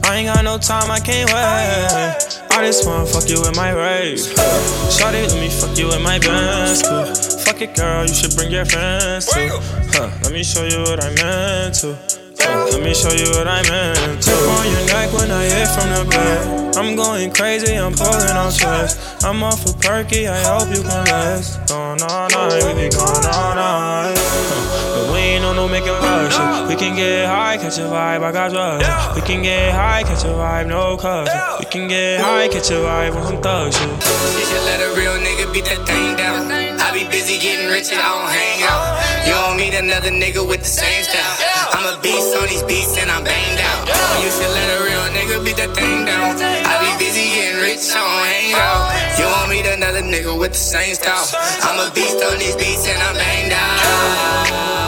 I 0.05 0.17
ain't 0.17 0.33
got 0.33 0.43
no 0.43 0.57
time, 0.57 0.89
I 0.89 0.99
can't 0.99 1.29
wait. 1.31 2.40
I 2.53 2.65
just 2.65 2.85
wanna 2.85 3.05
fuck 3.05 3.29
you 3.29 3.39
with 3.39 3.55
my 3.55 3.71
rave. 3.71 4.19
Shawty, 4.19 5.27
let 5.27 5.39
me 5.39 5.49
fuck 5.49 5.77
you 5.77 5.87
with 5.87 6.01
my 6.01 6.19
too. 6.19 7.41
Fuck 7.45 7.61
it, 7.61 7.75
girl, 7.75 8.05
you 8.05 8.13
should 8.13 8.35
bring 8.35 8.51
your 8.51 8.65
friends 8.65 9.25
too. 9.25 9.49
Huh, 9.93 10.11
let 10.23 10.33
me 10.33 10.43
show 10.43 10.65
you 10.65 10.79
what 10.81 11.03
I 11.03 11.09
meant 11.15 11.75
to. 11.75 12.20
Huh, 12.43 12.65
let 12.71 12.81
me 12.83 12.93
show 12.93 13.11
you 13.13 13.29
what 13.37 13.47
I 13.47 13.61
meant 13.69 13.97
to. 13.97 14.31
Tip 14.31 14.39
on 14.57 14.65
your 14.71 14.85
neck 14.87 15.13
when 15.13 15.31
I 15.31 15.43
hit 15.45 15.67
from 15.69 15.89
the 15.93 16.03
bed. 16.09 16.75
I'm 16.75 16.95
going 16.95 17.31
crazy, 17.31 17.75
I'm 17.75 17.93
pulling 17.93 18.35
on 18.35 18.51
stress. 18.51 18.97
I'm 19.23 19.43
off 19.43 19.65
a 19.69 19.73
perky, 19.77 20.27
I 20.27 20.39
hope 20.43 20.69
you 20.75 20.81
can 20.81 21.03
rest. 21.05 21.59
Going 21.67 22.01
all 22.01 22.29
night, 22.29 22.63
we 22.65 22.73
be 22.73 22.89
going 22.89 23.25
all 23.27 23.53
night. 23.55 24.15
Huh, 24.17 25.05
But 25.05 25.13
we 25.13 25.19
ain't 25.19 25.45
on 25.45 25.55
no 25.57 25.67
making 25.67 25.91
love 25.91 26.31
shit. 26.31 26.69
We 26.69 26.75
can 26.75 26.95
get 26.95 27.27
high, 27.27 27.57
catch 27.57 27.77
a 27.77 27.81
vibe, 27.91 28.23
I 28.23 28.31
got 28.31 28.51
drugs. 28.51 28.87
We 29.15 29.21
can 29.21 29.43
get 29.43 29.73
high, 29.73 30.03
catch 30.03 30.23
a 30.23 30.27
vibe, 30.33 30.67
no 30.67 30.97
cover. 30.97 31.29
We 31.59 31.65
can 31.65 31.87
get 31.87 32.21
high, 32.21 32.47
catch 32.47 32.71
a 32.71 32.79
vibe 32.81 33.15
on 33.15 33.27
some 33.27 33.41
thug 33.41 33.73
shit. 33.73 33.89
She 34.01 34.45
should 34.47 34.63
let 34.63 34.79
a 34.81 34.95
real 34.97 35.13
nigga 35.19 35.51
beat 35.53 35.65
that 35.65 35.85
thing 35.85 36.15
down. 36.15 36.49
I 36.79 36.91
be 36.93 37.03
busy 37.11 37.37
getting 37.37 37.67
rich 37.69 37.91
and 37.91 37.99
I 37.99 38.09
don't 38.09 38.31
hang 38.31 38.63
out. 38.63 39.10
You 39.25 39.33
don't 39.33 39.57
meet 39.57 39.73
another 39.73 40.09
nigga 40.09 40.41
with 40.47 40.61
the 40.61 40.73
same 40.81 41.03
style. 41.03 41.35
I'm 41.73 41.85
a 41.93 42.01
beast 42.01 42.35
on 42.35 42.47
these 42.47 42.63
beats 42.63 42.97
and 42.97 43.09
I'm 43.11 43.23
banged 43.23 43.59
out. 43.59 43.87
You 44.21 44.29
should 44.29 44.49
let 44.49 44.67
a 44.77 44.83
real 44.83 45.05
nigga 45.13 45.45
beat 45.45 45.57
that 45.57 45.75
thing 45.75 46.05
down. 46.05 46.41
I 46.41 46.73
be 46.81 47.05
busy 47.05 47.29
getting 47.29 47.61
rich, 47.61 47.85
I 47.93 48.01
don't 48.01 48.25
hang 48.25 48.53
out. 48.57 48.89
You 49.19 49.25
won't 49.29 49.49
meet 49.53 49.65
another 49.65 50.01
nigga 50.01 50.37
with 50.37 50.53
the 50.53 50.63
same 50.73 50.95
style. 50.95 51.25
I'm 51.61 51.77
a 51.85 51.93
beast 51.93 52.17
on 52.23 52.39
these 52.39 52.55
beats 52.55 52.87
and 52.87 53.01
I'm 53.01 53.15
banged 53.15 53.53
out. 53.53 54.81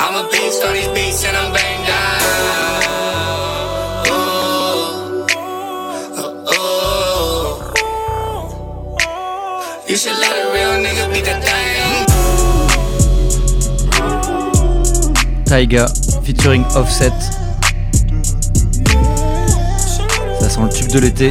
I'm 0.00 0.14
a 0.24 0.30
beast 0.30 0.64
on 0.64 0.72
these 0.72 0.88
beats 0.88 1.24
and 1.24 1.36
I'm 1.36 1.52
banged 1.52 1.67
Taiga 15.44 15.86
featuring 16.22 16.64
Offset. 16.74 17.12
Ça 20.40 20.48
sent 20.50 20.60
le 20.60 20.68
tube 20.68 20.88
de 20.88 20.98
l'été. 20.98 21.30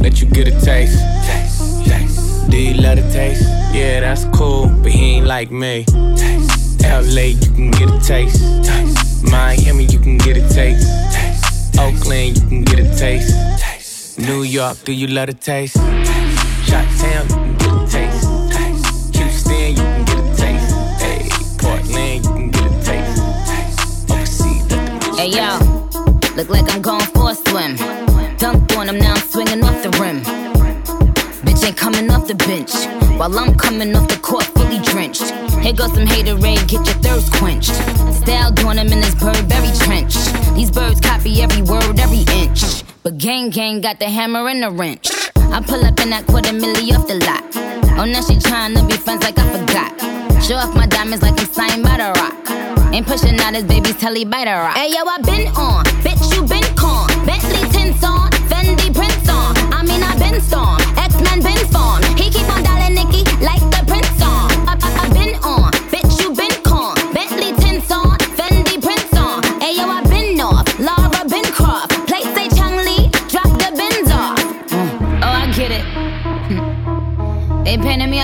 Let 0.00 0.20
you 0.20 0.28
get 0.28 0.48
a 0.48 0.52
taste. 0.60 0.98
taste, 1.26 1.86
taste. 1.86 2.50
Do 2.50 2.56
you 2.56 2.74
love 2.80 2.96
the 2.96 3.10
taste? 3.12 3.42
Yeah, 3.74 4.00
that's 4.00 4.24
cool, 4.36 4.68
but 4.82 4.90
he 4.92 5.16
ain't 5.16 5.26
like 5.26 5.50
me. 5.50 5.84
Taste, 6.16 6.80
LA, 6.82 7.34
you 7.34 7.50
can 7.54 7.70
get 7.72 7.90
a 7.90 7.98
taste. 8.00 8.40
taste. 8.64 9.24
Miami, 9.30 9.84
you 9.84 9.98
can 9.98 10.18
get 10.18 10.36
a 10.36 10.48
taste. 10.48 10.86
taste. 11.12 11.78
Oakland, 11.78 12.38
you 12.38 12.46
can 12.48 12.62
get 12.62 12.78
a 12.80 12.96
taste. 12.96 13.34
taste. 13.60 14.18
New 14.18 14.42
York, 14.42 14.78
do 14.84 14.92
you 14.92 15.08
love 15.08 15.26
the 15.26 15.34
taste? 15.34 15.76
Shot 16.64 16.86
Town, 16.98 17.26
you 17.28 17.34
can 17.34 17.56
get 17.56 17.72
a 17.74 17.86
taste. 17.90 18.28
taste. 18.50 19.16
Houston, 19.16 19.70
you 19.70 19.74
can 19.76 20.04
get 20.04 20.18
a 20.18 20.36
taste. 20.36 20.74
Hey, 21.02 21.28
Portland, 21.58 22.24
you 22.24 22.30
can 22.32 22.50
get 22.50 22.64
a 22.66 22.84
taste. 22.84 23.22
taste. 23.48 24.10
Overseas, 24.10 25.18
Hey 25.18 25.28
yo, 25.30 25.58
look 26.36 26.48
like 26.48 26.70
I'm 26.74 26.82
going 26.82 26.97
the 32.28 32.34
bench. 32.44 32.70
While 33.18 33.38
I'm 33.38 33.54
coming 33.56 33.96
off 33.96 34.06
the 34.08 34.18
court, 34.18 34.44
fully 34.44 34.78
drenched. 34.80 35.30
Here 35.64 35.72
goes 35.72 35.94
some 35.94 36.04
haterade, 36.04 36.68
get 36.68 36.84
your 36.84 37.00
thirst 37.00 37.32
quenched. 37.32 37.72
Style 38.20 38.52
doing 38.52 38.76
him 38.76 38.92
in 38.92 39.00
this 39.00 39.14
Burberry 39.14 39.72
trench. 39.80 40.14
These 40.54 40.70
birds 40.70 41.00
copy 41.00 41.40
every 41.40 41.62
word, 41.62 41.98
every 41.98 42.24
inch. 42.36 42.84
But 43.02 43.16
gang 43.16 43.48
gang 43.48 43.80
got 43.80 43.98
the 43.98 44.10
hammer 44.10 44.46
and 44.46 44.62
the 44.62 44.70
wrench. 44.70 45.08
I 45.36 45.62
pull 45.62 45.82
up 45.82 45.98
in 46.00 46.10
that 46.10 46.26
quarter 46.26 46.52
milli 46.52 46.92
off 46.92 47.08
the 47.08 47.16
lot. 47.24 47.44
Oh, 47.98 48.04
now 48.04 48.20
she 48.20 48.36
tryna 48.36 48.86
be 48.86 48.94
friends 48.94 49.24
like 49.24 49.38
I 49.38 49.46
forgot. 49.48 49.90
Show 50.44 50.56
off 50.56 50.74
my 50.76 50.86
diamonds 50.86 51.22
like 51.22 51.40
I'm 51.40 51.46
signed 51.46 51.82
by 51.82 51.96
the 51.96 52.12
rock. 52.20 52.92
Ain't 52.92 53.06
pushing 53.06 53.40
out 53.40 53.54
his 53.54 53.64
baby's 53.64 53.96
telly 53.96 54.26
by 54.26 54.44
the 54.44 54.52
rock. 54.52 54.76
Hey 54.76 54.92
yo, 54.92 55.04
I 55.04 55.18
been 55.24 55.48
on, 55.56 55.84
bitch 56.04 56.20
you 56.34 56.46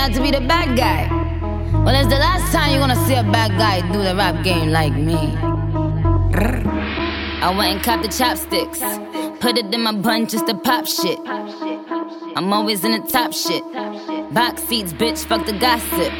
out 0.05 0.13
to 0.13 0.21
be 0.21 0.29
the 0.29 0.41
bad 0.41 0.77
guy. 0.77 1.07
Well, 1.83 1.95
it's 1.95 2.09
the 2.09 2.19
last 2.19 2.51
time 2.53 2.69
you're 2.69 2.79
gonna 2.79 3.07
see 3.07 3.15
a 3.15 3.23
bad 3.23 3.51
guy 3.57 3.81
do 3.91 4.03
the 4.03 4.15
rap 4.15 4.43
game 4.43 4.69
like 4.69 4.93
me. 4.93 5.17
I 7.41 7.53
went 7.57 7.75
and 7.75 7.83
copped 7.83 8.03
the 8.03 8.09
chopsticks. 8.09 8.81
Put 9.39 9.57
it 9.57 9.73
in 9.73 9.81
my 9.81 9.93
bun 9.93 10.27
just 10.27 10.45
to 10.47 10.53
pop 10.53 10.85
shit. 10.85 11.19
I'm 12.35 12.53
always 12.53 12.83
in 12.83 12.91
the 12.91 12.99
top 13.07 13.33
shit. 13.33 13.63
Box 14.31 14.63
seats, 14.63 14.93
bitch, 14.93 15.25
fuck 15.25 15.45
the 15.47 15.53
gossip. 15.53 16.11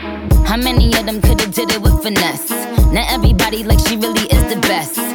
How 0.47 0.57
many 0.57 0.87
of 0.97 1.05
them 1.05 1.21
could've 1.21 1.53
did 1.53 1.69
it 1.71 1.81
with 1.81 2.01
finesse? 2.01 2.49
Not 2.91 3.11
everybody 3.11 3.63
like 3.63 3.79
she 3.87 3.97
really 3.97 4.25
is 4.35 4.43
the 4.51 4.59
best. 4.61 5.14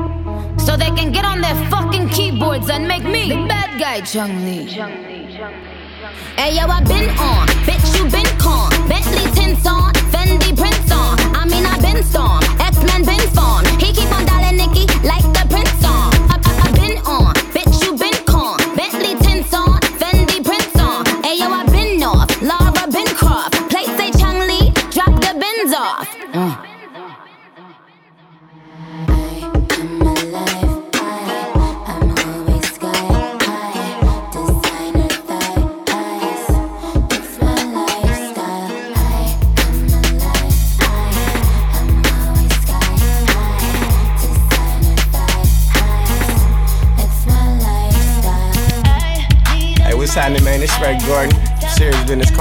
So 0.65 0.77
they 0.77 0.91
can 0.91 1.11
get 1.11 1.25
on 1.25 1.41
their 1.41 1.55
fucking 1.69 2.09
keyboards 2.09 2.69
and 2.69 2.87
make 2.87 3.03
me 3.03 3.29
the 3.29 3.47
bad 3.47 3.79
guy, 3.79 4.01
Chun-Li. 4.01 4.67
Hey 6.37 6.55
yo, 6.55 6.67
I 6.67 6.81
been 6.83 7.09
on, 7.17 7.47
bitch 7.65 7.97
you 7.97 8.03
been 8.09 8.29
con. 8.37 8.69
Bentley 8.87 9.29
tints 9.31 9.65
on, 9.65 9.93
Fendi 10.13 10.55
prints 10.55 10.91
on. 10.91 11.17
I 11.35 11.45
mean 11.45 11.65
I 11.65 11.77
been 11.81 12.03
storm, 12.03 12.43
X 12.59 12.77
Men 12.83 13.03
been 13.03 13.27
formed. 13.35 13.70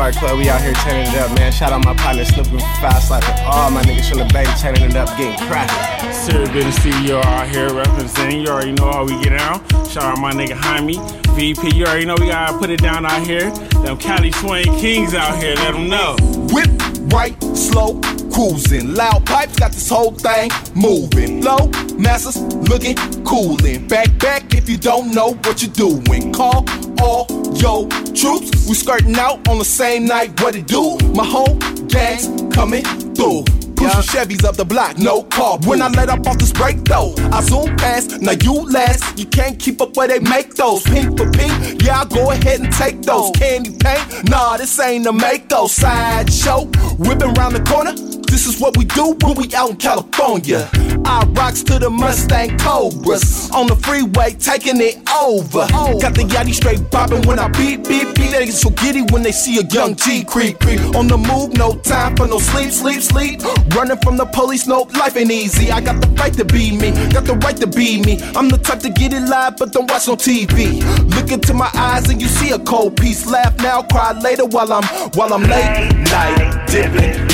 Serious 0.00 0.16
Business 0.16 0.20
Car 0.20 0.28
Club. 0.28 0.38
We 0.38 0.48
out 0.48 0.60
here 0.60 0.72
turning 0.74 1.06
it 1.12 1.18
up, 1.18 1.36
man. 1.38 1.52
Shout 1.52 1.72
out 1.72 1.84
my 1.84 1.94
partner 1.94 2.24
Snoopy 2.24 2.58
Fast 2.80 3.10
Life 3.10 3.28
and 3.28 3.40
all 3.46 3.70
my 3.70 3.82
niggas 3.82 4.08
from 4.08 4.18
the 4.18 4.24
Bay 4.32 4.44
turning 4.60 4.82
it 4.82 4.96
up, 4.96 5.08
getting 5.16 5.36
cracking. 5.46 6.12
Serious 6.12 6.48
Business 6.50 6.78
CEO 6.78 7.22
out 7.24 7.48
here 7.48 7.72
representing. 7.72 8.40
You 8.40 8.48
already 8.48 8.72
know 8.72 8.90
how 8.90 9.04
we 9.04 9.20
get 9.22 9.36
down. 9.36 9.60
Shout 9.86 10.04
out 10.04 10.18
my 10.18 10.32
nigga 10.32 10.54
Jaime, 10.54 10.96
VP. 11.34 11.76
You 11.76 11.84
already 11.84 12.06
know 12.06 12.16
we 12.18 12.28
gotta 12.28 12.56
put 12.58 12.70
it 12.70 12.80
down 12.80 13.04
out 13.04 13.26
here. 13.26 13.50
Them 13.84 13.98
Cali 13.98 14.32
Swing 14.32 14.64
Kings 14.78 15.14
out 15.14 15.38
here, 15.42 15.54
let 15.56 15.72
them 15.72 15.88
know. 15.88 16.16
Whip 16.52 16.70
right, 17.12 17.36
slow, 17.54 18.00
cruising. 18.32 18.94
Loud 18.94 19.26
pipes 19.26 19.58
got 19.58 19.72
this 19.72 19.88
whole 19.88 20.12
thing 20.12 20.50
moving. 20.74 21.42
Low 21.42 21.68
masses 21.98 22.36
looking 22.68 22.96
coolin'. 23.24 23.86
Back, 23.88 24.18
back 24.18 24.54
if 24.54 24.68
you 24.68 24.78
don't 24.78 25.12
know 25.14 25.34
what 25.44 25.62
you're 25.62 25.72
doing. 25.72 26.32
Call 26.32 26.64
all 27.00 27.26
yo 27.54 27.86
troops. 28.14 28.68
We 28.68 28.74
skirting 28.74 29.16
out 29.16 29.46
on 29.48 29.58
the 29.58 29.64
same 29.64 30.04
night. 30.04 30.40
What 30.40 30.54
it 30.54 30.66
do? 30.66 30.98
My 31.14 31.24
whole 31.24 31.56
gang's 31.88 32.26
coming 32.54 32.84
through. 33.14 33.44
Pushing 33.80 34.02
Chevys 34.02 34.44
up 34.44 34.56
the 34.56 34.64
block, 34.66 34.98
no 34.98 35.22
car. 35.22 35.58
When 35.64 35.80
I 35.80 35.88
let 35.88 36.10
up 36.10 36.26
off 36.26 36.36
this 36.36 36.52
break 36.52 36.84
though, 36.84 37.14
I 37.32 37.40
zoom 37.40 37.74
past. 37.78 38.20
Now 38.20 38.32
you 38.32 38.70
last, 38.70 39.18
you 39.18 39.24
can't 39.24 39.58
keep 39.58 39.80
up 39.80 39.96
where 39.96 40.06
they 40.06 40.18
make 40.18 40.54
those. 40.54 40.82
Pink 40.82 41.16
for 41.16 41.30
pink, 41.30 41.82
yeah, 41.82 42.02
I 42.02 42.04
go 42.04 42.30
ahead 42.30 42.60
and 42.60 42.70
take 42.70 43.00
those. 43.00 43.30
Oh. 43.30 43.32
Candy 43.32 43.70
paint, 43.70 44.28
nah, 44.28 44.58
this 44.58 44.78
ain't 44.78 45.06
a 45.06 45.12
make 45.14 45.48
those. 45.48 45.72
Sideshow, 45.72 46.66
whipping 46.98 47.32
round 47.32 47.56
the 47.56 47.62
corner. 47.62 47.94
This 48.30 48.46
is 48.46 48.60
what 48.60 48.76
we 48.76 48.84
do 48.84 49.16
when 49.22 49.34
we 49.34 49.52
out 49.54 49.70
in 49.70 49.76
California. 49.76 50.68
I 51.04 51.24
rocks 51.30 51.64
to 51.64 51.78
the 51.78 51.90
Mustang 51.90 52.58
Cobras 52.58 53.50
on 53.50 53.66
the 53.66 53.74
freeway, 53.76 54.34
taking 54.34 54.80
it 54.80 54.98
over. 55.10 55.66
Got 55.98 56.14
the 56.14 56.22
yachty 56.28 56.54
straight 56.54 56.78
bopping 56.92 57.26
when 57.26 57.38
I 57.40 57.48
beat, 57.48 57.88
beat, 57.88 58.14
beat. 58.14 58.30
They 58.30 58.46
get 58.46 58.54
so 58.54 58.70
giddy 58.70 59.02
when 59.10 59.22
they 59.22 59.32
see 59.32 59.58
a 59.58 59.64
young 59.64 59.96
G 59.96 60.22
creep, 60.22 60.60
creep. 60.60 60.80
On 60.94 61.08
the 61.08 61.18
move, 61.18 61.54
no 61.54 61.74
time 61.76 62.14
for 62.16 62.28
no 62.28 62.38
sleep, 62.38 62.70
sleep, 62.70 63.02
sleep. 63.02 63.40
Running 63.74 63.98
from 63.98 64.16
the 64.16 64.26
police, 64.26 64.66
no 64.66 64.82
life 64.98 65.16
ain't 65.16 65.30
easy. 65.30 65.70
I 65.70 65.80
got 65.80 66.00
the 66.00 66.08
right 66.20 66.32
to 66.34 66.44
be 66.44 66.76
me, 66.76 66.90
got 67.12 67.24
the 67.24 67.34
right 67.44 67.56
to 67.56 67.66
be 67.66 68.02
me. 68.02 68.20
I'm 68.34 68.48
the 68.48 68.58
type 68.58 68.80
to 68.80 68.90
get 68.90 69.12
it 69.12 69.22
live, 69.28 69.56
but 69.56 69.72
don't 69.72 69.88
watch 69.90 70.08
no 70.08 70.16
TV. 70.16 70.82
Look 71.14 71.30
into 71.30 71.54
my 71.54 71.70
eyes 71.74 72.08
and 72.08 72.20
you 72.20 72.28
see 72.28 72.50
a 72.50 72.58
cold 72.58 72.96
piece. 72.96 73.26
Laugh 73.26 73.56
now, 73.58 73.82
cry 73.82 74.12
later 74.20 74.46
while 74.46 74.72
I'm 74.72 74.84
while 75.14 75.32
I'm 75.32 75.42
late 75.42 75.94
night 76.10 76.66
dipping. 76.66 77.28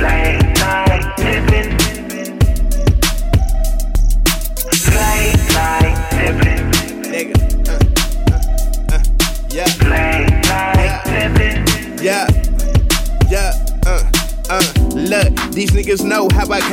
Late 0.00 0.45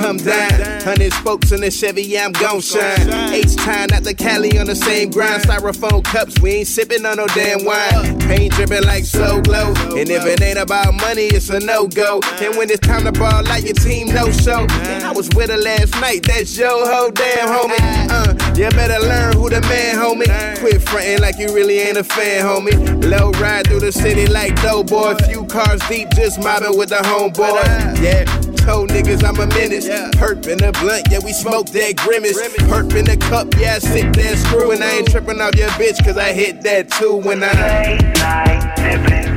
come 0.03 0.17
down. 0.17 0.81
Hundred 0.81 1.13
spokes 1.13 1.51
in 1.53 1.61
the 1.61 1.71
Chevy, 1.71 2.19
I'm 2.19 2.33
gon' 2.33 2.59
shine. 2.59 3.07
H 3.31 3.55
time 3.55 3.87
at 3.93 4.03
the 4.03 4.13
Cali 4.13 4.59
on 4.59 4.67
the 4.67 4.75
same 4.75 5.09
grind. 5.09 5.43
Styrofoam 5.43 6.03
cups, 6.03 6.39
we 6.41 6.51
ain't 6.51 6.67
sipping 6.67 7.05
on 7.05 7.17
no 7.17 7.27
damn 7.27 7.63
wine. 7.63 8.19
Pain 8.19 8.51
dripping 8.51 8.83
like 8.83 9.05
so 9.05 9.41
glow. 9.41 9.73
And 9.95 10.09
if 10.09 10.25
it 10.25 10.41
ain't 10.41 10.59
about 10.59 10.93
money, 10.95 11.27
it's 11.31 11.49
a 11.49 11.59
no 11.59 11.87
go. 11.87 12.19
And 12.41 12.57
when 12.57 12.69
it's 12.69 12.85
time 12.85 13.05
to 13.05 13.13
ball 13.13 13.43
like 13.43 13.63
your 13.63 13.75
team 13.75 14.07
no 14.07 14.29
show. 14.31 14.67
Man, 14.67 15.03
I 15.03 15.11
was 15.13 15.29
with 15.35 15.49
her 15.49 15.57
last 15.57 15.93
night, 16.01 16.23
that's 16.23 16.57
yo 16.57 16.85
ho, 16.85 17.09
damn 17.09 17.47
homie. 17.47 17.79
Uh, 18.11 18.33
you 18.57 18.69
better 18.71 18.99
learn 19.07 19.37
who 19.37 19.49
the 19.49 19.61
man, 19.61 19.95
homie. 19.95 20.59
Quit 20.59 20.81
frontin' 20.81 21.21
like 21.21 21.37
you 21.37 21.47
really 21.55 21.79
ain't 21.79 21.97
a 21.97 22.03
fan, 22.03 22.43
homie. 22.43 22.75
Low 23.09 23.31
ride 23.39 23.67
through 23.67 23.79
the 23.79 23.91
city 23.91 24.27
like 24.27 24.61
dough 24.61 24.83
boy. 24.83 25.15
Few 25.29 25.45
cars 25.45 25.81
deep, 25.87 26.09
just 26.09 26.39
mobbing 26.43 26.77
with 26.77 26.89
the 26.89 27.01
homeboy. 27.07 28.01
Yeah, 28.03 28.25
told 28.63 28.89
niggas 28.89 29.23
I'm 29.23 29.39
a 29.39 29.47
menace. 29.47 29.87
Perp 29.87 30.47
in 30.47 30.57
the 30.57 30.71
blunt, 30.79 31.07
yeah, 31.11 31.19
we 31.23 31.33
smoke 31.33 31.67
that 31.67 31.95
grimace. 31.97 32.41
Perp 32.41 32.95
in 32.95 33.05
the 33.05 33.17
cup, 33.17 33.53
yeah, 33.59 33.75
I 33.75 33.79
sip 33.79 34.13
that 34.13 34.37
screw. 34.37 34.71
And 34.71 34.83
I 34.83 34.91
ain't 34.91 35.09
tripping 35.09 35.41
off 35.41 35.55
your 35.55 35.69
bitch, 35.69 36.03
cause 36.03 36.17
I 36.17 36.31
hit 36.31 36.61
that 36.61 36.89
too 36.89 37.17
when 37.17 37.43
I. 37.43 37.51
Late 37.51 38.01
night 38.19 38.75
dipping. 38.75 39.33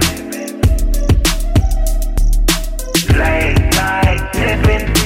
Late 3.19 3.59
night 3.75 4.33
dipping. 4.33 5.06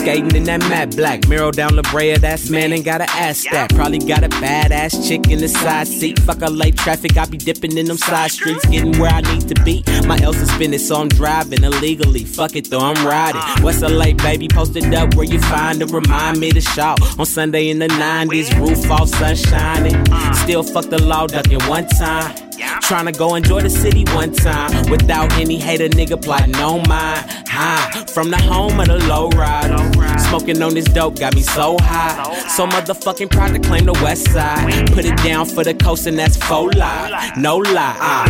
Skating 0.00 0.34
in 0.34 0.44
that 0.44 0.60
matte 0.60 0.96
black, 0.96 1.28
mirror 1.28 1.50
down 1.50 1.76
La 1.76 1.82
Brea, 1.82 2.16
that's 2.16 2.48
man, 2.48 2.72
ain't 2.72 2.86
gotta 2.86 3.08
ask 3.10 3.44
that. 3.50 3.74
Probably 3.74 3.98
got 3.98 4.24
a 4.24 4.30
badass 4.30 5.06
chick 5.06 5.28
in 5.28 5.40
the 5.40 5.48
side 5.48 5.86
seat. 5.88 6.18
Fuck 6.20 6.40
a 6.40 6.46
late 6.48 6.76
traffic, 6.76 7.18
I 7.18 7.26
be 7.26 7.36
dipping 7.36 7.76
in 7.76 7.84
them 7.84 7.98
side 7.98 8.30
streets, 8.30 8.64
getting 8.66 8.98
where 8.98 9.10
I 9.10 9.20
need 9.20 9.46
to 9.48 9.62
be. 9.62 9.84
My 10.06 10.18
L 10.22 10.32
suspended, 10.32 10.80
so 10.80 11.02
I'm 11.02 11.08
driving 11.08 11.62
illegally. 11.64 12.24
Fuck 12.24 12.56
it 12.56 12.70
though, 12.70 12.80
I'm 12.80 13.06
riding. 13.06 13.42
What's 13.62 13.82
a 13.82 13.88
late 13.88 14.16
baby 14.18 14.48
posted 14.48 14.94
up 14.94 15.14
where 15.16 15.26
you 15.26 15.38
find 15.38 15.80
to 15.80 15.86
remind 15.86 16.40
me 16.40 16.50
to 16.50 16.62
shout. 16.62 16.98
On 17.18 17.26
Sunday 17.26 17.68
in 17.68 17.78
the 17.78 17.88
90s, 17.88 18.58
roof 18.58 18.90
off, 18.90 19.08
sun 19.10 19.36
shining. 19.36 20.02
Still 20.32 20.62
fuck 20.62 20.86
the 20.86 21.02
law, 21.02 21.26
ducking 21.26 21.62
one 21.68 21.86
time. 21.86 22.49
Tryna 22.60 23.16
go 23.16 23.34
enjoy 23.34 23.62
the 23.62 23.70
city 23.70 24.04
one 24.14 24.32
time 24.32 24.90
without 24.90 25.32
any 25.34 25.56
hater 25.58 25.88
nigga 25.88 26.20
plotting 26.22 26.54
on 26.56 26.86
mine. 26.88 27.24
High 27.46 28.04
from 28.06 28.30
the 28.30 28.36
home 28.38 28.80
of 28.80 28.86
the 28.88 28.98
low 29.06 29.28
ride. 29.30 29.70
Smoking 30.28 30.62
on 30.62 30.74
this 30.74 30.84
dope 30.86 31.18
got 31.18 31.34
me 31.34 31.42
so 31.42 31.76
high. 31.80 32.46
So 32.48 32.66
motherfucking 32.66 33.30
proud 33.30 33.52
to 33.54 33.60
claim 33.60 33.86
the 33.86 33.92
west 33.94 34.30
side. 34.30 34.92
Put 34.92 35.04
it 35.04 35.16
down 35.18 35.46
for 35.46 35.64
the 35.64 35.74
coast 35.74 36.06
and 36.06 36.18
that's 36.18 36.36
faux 36.36 36.74
lie. 36.76 37.32
No 37.36 37.56
lie. 37.58 37.96
Uh. 38.00 38.28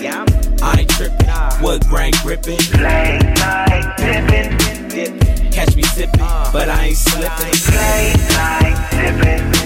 Yeah, 0.00 0.24
I 0.62 0.80
ain't 0.80 0.90
tripping. 0.90 1.62
Wood 1.62 1.84
grain 1.86 2.12
gripping. 2.22 2.58
Late 2.80 3.22
night 3.38 3.96
dipping. 3.96 5.18
Catch 5.50 5.76
me 5.76 5.82
sipping, 5.82 6.20
but 6.52 6.68
I 6.68 6.86
ain't 6.86 6.96
slipping. 6.96 7.54
Late 7.74 8.18
night 8.36 8.88
dipping. 8.90 9.63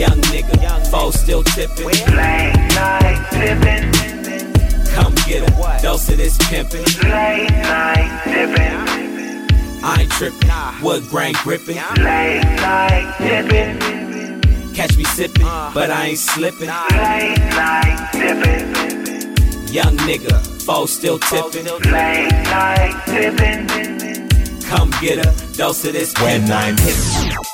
Young 0.00 0.18
nigga, 0.32 0.90
foe 0.90 1.10
still 1.10 1.42
tipping. 1.42 1.84
Late 1.84 2.56
night 2.74 3.20
dipping. 3.32 3.92
Come 4.94 5.14
get 5.26 5.46
a 5.46 5.82
dose 5.82 6.08
of 6.08 6.16
this 6.16 6.38
pimping. 6.48 6.86
Late 7.02 7.50
night 7.50 8.22
dipping. 8.24 9.84
I 9.84 10.00
ain't 10.00 10.10
tripping. 10.12 10.48
Wood 10.82 11.06
grain 11.10 11.34
gripping. 11.42 11.76
Late 11.98 12.40
night 12.42 13.14
dipping. 13.18 14.72
Catch 14.72 14.96
me 14.96 15.04
sipping, 15.04 15.44
uh-huh. 15.44 15.72
but 15.74 15.90
I 15.90 16.06
ain't 16.06 16.18
slipping. 16.18 16.70
Late 16.70 17.36
night 17.50 18.08
dipping. 18.14 19.70
Young 19.70 19.98
nigga, 20.08 20.64
foe 20.64 20.86
still 20.86 21.18
tipping. 21.18 21.66
Late 21.92 22.30
night 22.48 23.02
dipping. 23.04 24.60
Come 24.62 24.92
get 25.02 25.18
a 25.18 25.56
dose 25.58 25.84
of 25.84 25.92
this 25.92 26.14
When 26.22 26.50
I'm 26.50 26.78
hit. 26.78 27.49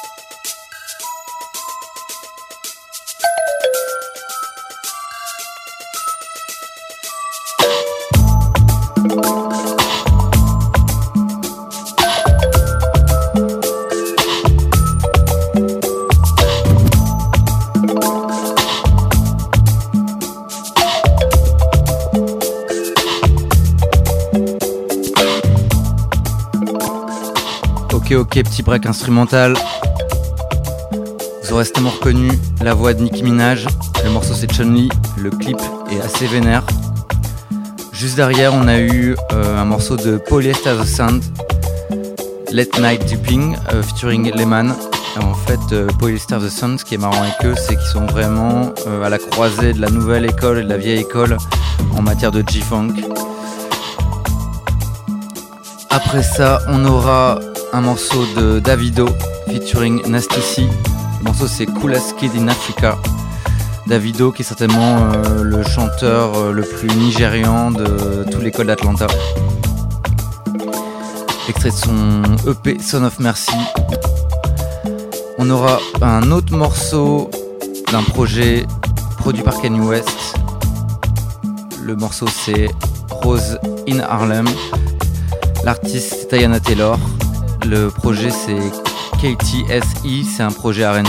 Petit 28.44 28.62
break 28.62 28.84
instrumental. 28.84 29.54
Vous 31.42 31.52
aurez 31.54 31.64
certainement 31.64 31.88
reconnu 31.88 32.30
la 32.62 32.74
voix 32.74 32.92
de 32.92 33.02
Nicki 33.02 33.22
Minaj. 33.22 33.66
Le 34.04 34.10
morceau 34.10 34.34
c'est 34.34 34.46
Chun-Li. 34.52 34.90
Le 35.16 35.30
clip 35.30 35.56
est 35.90 36.00
assez 36.00 36.26
vénère. 36.26 36.62
Juste 37.92 38.16
derrière, 38.16 38.52
on 38.52 38.68
a 38.68 38.78
eu 38.78 39.16
euh, 39.32 39.58
un 39.58 39.64
morceau 39.64 39.96
de 39.96 40.18
Polyester 40.18 40.74
the 40.78 40.84
Sound, 40.84 41.22
Late 42.52 42.78
Night 42.78 43.06
Dipping, 43.06 43.56
euh, 43.72 43.82
featuring 43.82 44.30
Lehman. 44.34 44.74
En 45.18 45.32
fait, 45.32 45.58
euh, 45.72 45.88
Polyester 45.98 46.36
the 46.36 46.50
Sound, 46.50 46.78
ce 46.78 46.84
qui 46.84 46.96
est 46.96 46.98
marrant 46.98 47.22
avec 47.22 47.42
eux, 47.44 47.54
c'est 47.56 47.74
qu'ils 47.74 47.88
sont 47.88 48.04
vraiment 48.04 48.74
à 49.02 49.08
la 49.08 49.18
croisée 49.18 49.72
de 49.72 49.80
la 49.80 49.88
nouvelle 49.88 50.26
école 50.26 50.58
et 50.58 50.62
de 50.62 50.68
la 50.68 50.76
vieille 50.76 51.00
école 51.00 51.38
en 51.96 52.02
matière 52.02 52.32
de 52.32 52.44
G-Funk. 52.46 52.92
Après 55.88 56.22
ça, 56.22 56.60
on 56.68 56.84
aura 56.84 57.38
un 57.72 57.80
morceau 57.80 58.24
de 58.36 58.60
Davido 58.60 59.06
featuring 59.48 60.06
Nasty 60.08 60.40
C. 60.40 60.62
Le 61.18 61.24
morceau 61.24 61.46
c'est 61.46 61.66
Coolest 61.66 62.16
Kid 62.16 62.32
in 62.36 62.48
Africa. 62.48 62.98
Davido 63.86 64.32
qui 64.32 64.42
est 64.42 64.44
certainement 64.44 64.98
euh, 64.98 65.42
le 65.42 65.62
chanteur 65.62 66.34
euh, 66.36 66.52
le 66.52 66.62
plus 66.62 66.88
nigérian 66.88 67.70
de 67.70 68.24
tout 68.30 68.40
l'école 68.40 68.66
d'Atlanta. 68.66 69.06
Extrait 71.48 71.70
de 71.70 71.74
son 71.74 72.22
EP 72.48 72.78
Son 72.80 73.04
of 73.04 73.18
Mercy. 73.20 73.56
On 75.38 75.48
aura 75.50 75.78
un 76.02 76.30
autre 76.32 76.54
morceau 76.56 77.30
d'un 77.92 78.02
projet 78.02 78.66
produit 79.18 79.42
par 79.42 79.60
Kanye 79.60 79.80
West. 79.80 80.34
Le 81.82 81.94
morceau 81.96 82.26
c'est 82.26 82.68
Rose 83.10 83.58
in 83.88 84.00
Harlem. 84.00 84.46
L'artiste 85.64 86.28
Diana 86.30 86.60
Taylor. 86.60 86.98
Projet 88.06 88.30
c'est 88.30 88.60
KTSE, 89.18 90.36
c'est 90.36 90.42
un 90.44 90.52
projet 90.52 90.86
RB 90.86 91.02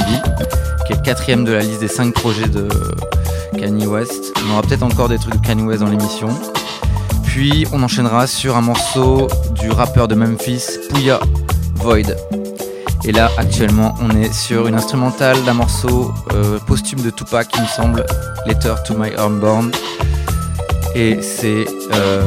qui 0.87 0.93
est 0.93 0.95
le 0.95 1.01
quatrième 1.03 1.45
de 1.45 1.51
la 1.51 1.59
liste 1.59 1.79
des 1.79 1.87
cinq 1.87 2.11
projets 2.15 2.47
de 2.47 2.67
Kanye 3.55 3.85
West. 3.85 4.33
On 4.43 4.53
aura 4.53 4.63
peut-être 4.63 4.81
encore 4.81 5.07
des 5.07 5.19
trucs 5.19 5.39
de 5.39 5.45
Kanye 5.45 5.61
West 5.61 5.81
dans 5.81 5.91
l'émission. 5.91 6.29
puis 7.23 7.67
on 7.71 7.83
enchaînera 7.83 8.25
sur 8.25 8.57
un 8.57 8.61
morceau 8.61 9.27
du 9.61 9.69
rappeur 9.69 10.07
de 10.07 10.15
Memphis, 10.15 10.63
Pouya 10.89 11.19
Void. 11.75 12.15
Et 13.03 13.11
là, 13.11 13.29
actuellement, 13.37 13.93
on 14.01 14.19
est 14.19 14.33
sur 14.33 14.65
une 14.65 14.73
instrumentale 14.73 15.43
d'un 15.43 15.53
morceau 15.53 16.11
euh, 16.33 16.57
posthume 16.65 17.03
de 17.03 17.11
Tupac, 17.11 17.47
qui 17.49 17.61
me 17.61 17.67
semble, 17.67 18.07
Letter 18.47 18.73
to 18.87 18.97
My 18.97 19.11
Unborn. 19.19 19.69
Et 20.95 21.19
c'est 21.21 21.67
euh, 21.93 22.23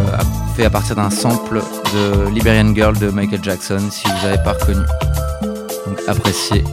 fait 0.57 0.65
à 0.65 0.71
partir 0.71 0.95
d'un 0.95 1.11
sample 1.11 1.61
de 1.93 2.31
Liberian 2.31 2.75
Girl 2.75 2.99
de 2.99 3.11
Michael 3.11 3.43
Jackson, 3.43 3.81
si 3.91 4.07
vous 4.07 4.27
n'avez 4.27 4.43
pas 4.43 4.53
reconnu. 4.53 4.85
Donc 5.87 5.99
appréciez. 6.07 6.65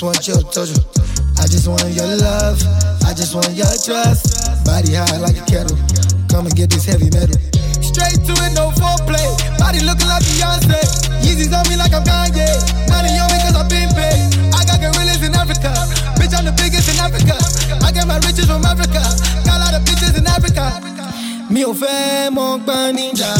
Just 0.00 0.16
want 0.16 0.28
your 0.28 0.40
touch. 0.48 0.72
I 1.36 1.44
just 1.44 1.68
want 1.68 1.84
your 1.92 2.08
love. 2.24 2.56
I 3.04 3.12
just 3.12 3.34
want 3.36 3.52
your 3.52 3.68
trust. 3.84 4.64
Body 4.64 4.96
high 4.96 5.20
like 5.20 5.36
a 5.36 5.44
kettle. 5.44 5.76
Come 6.32 6.46
and 6.48 6.56
get 6.56 6.70
this 6.70 6.86
heavy 6.88 7.10
metal. 7.12 7.36
Straight 7.84 8.16
to 8.24 8.32
it, 8.32 8.52
no 8.56 8.72
foreplay. 8.80 9.28
Body 9.60 9.84
looking 9.84 10.08
like 10.08 10.24
Beyonce. 10.24 10.80
Yeezys 11.20 11.52
on 11.52 11.68
me 11.68 11.76
like 11.76 11.92
I'm 11.92 12.00
Kanye. 12.00 12.48
Money 12.88 13.12
on 13.20 13.28
me 13.28 13.36
cause 13.44 13.52
I've 13.60 13.68
been 13.68 13.92
paid. 13.92 14.24
I 14.56 14.64
got 14.64 14.80
gorillas 14.80 15.20
in 15.20 15.36
Africa. 15.36 15.68
Bitch, 16.16 16.32
I'm 16.32 16.48
the 16.48 16.56
biggest 16.56 16.88
in 16.88 16.96
Africa. 16.96 17.36
I 17.84 17.92
get 17.92 18.08
my 18.08 18.16
riches 18.24 18.46
from 18.48 18.64
Africa. 18.64 19.04
Got 19.44 19.60
a 19.60 19.64
lot 19.68 19.74
of 19.76 19.84
bitches 19.84 20.16
in 20.16 20.24
Africa. 20.24 20.80
Mi 21.52 21.60
ò 21.68 21.74
fẹ́ 21.76 22.30
mọ 22.32 22.64
gbọ́n 22.64 22.96
níjà. 22.96 23.32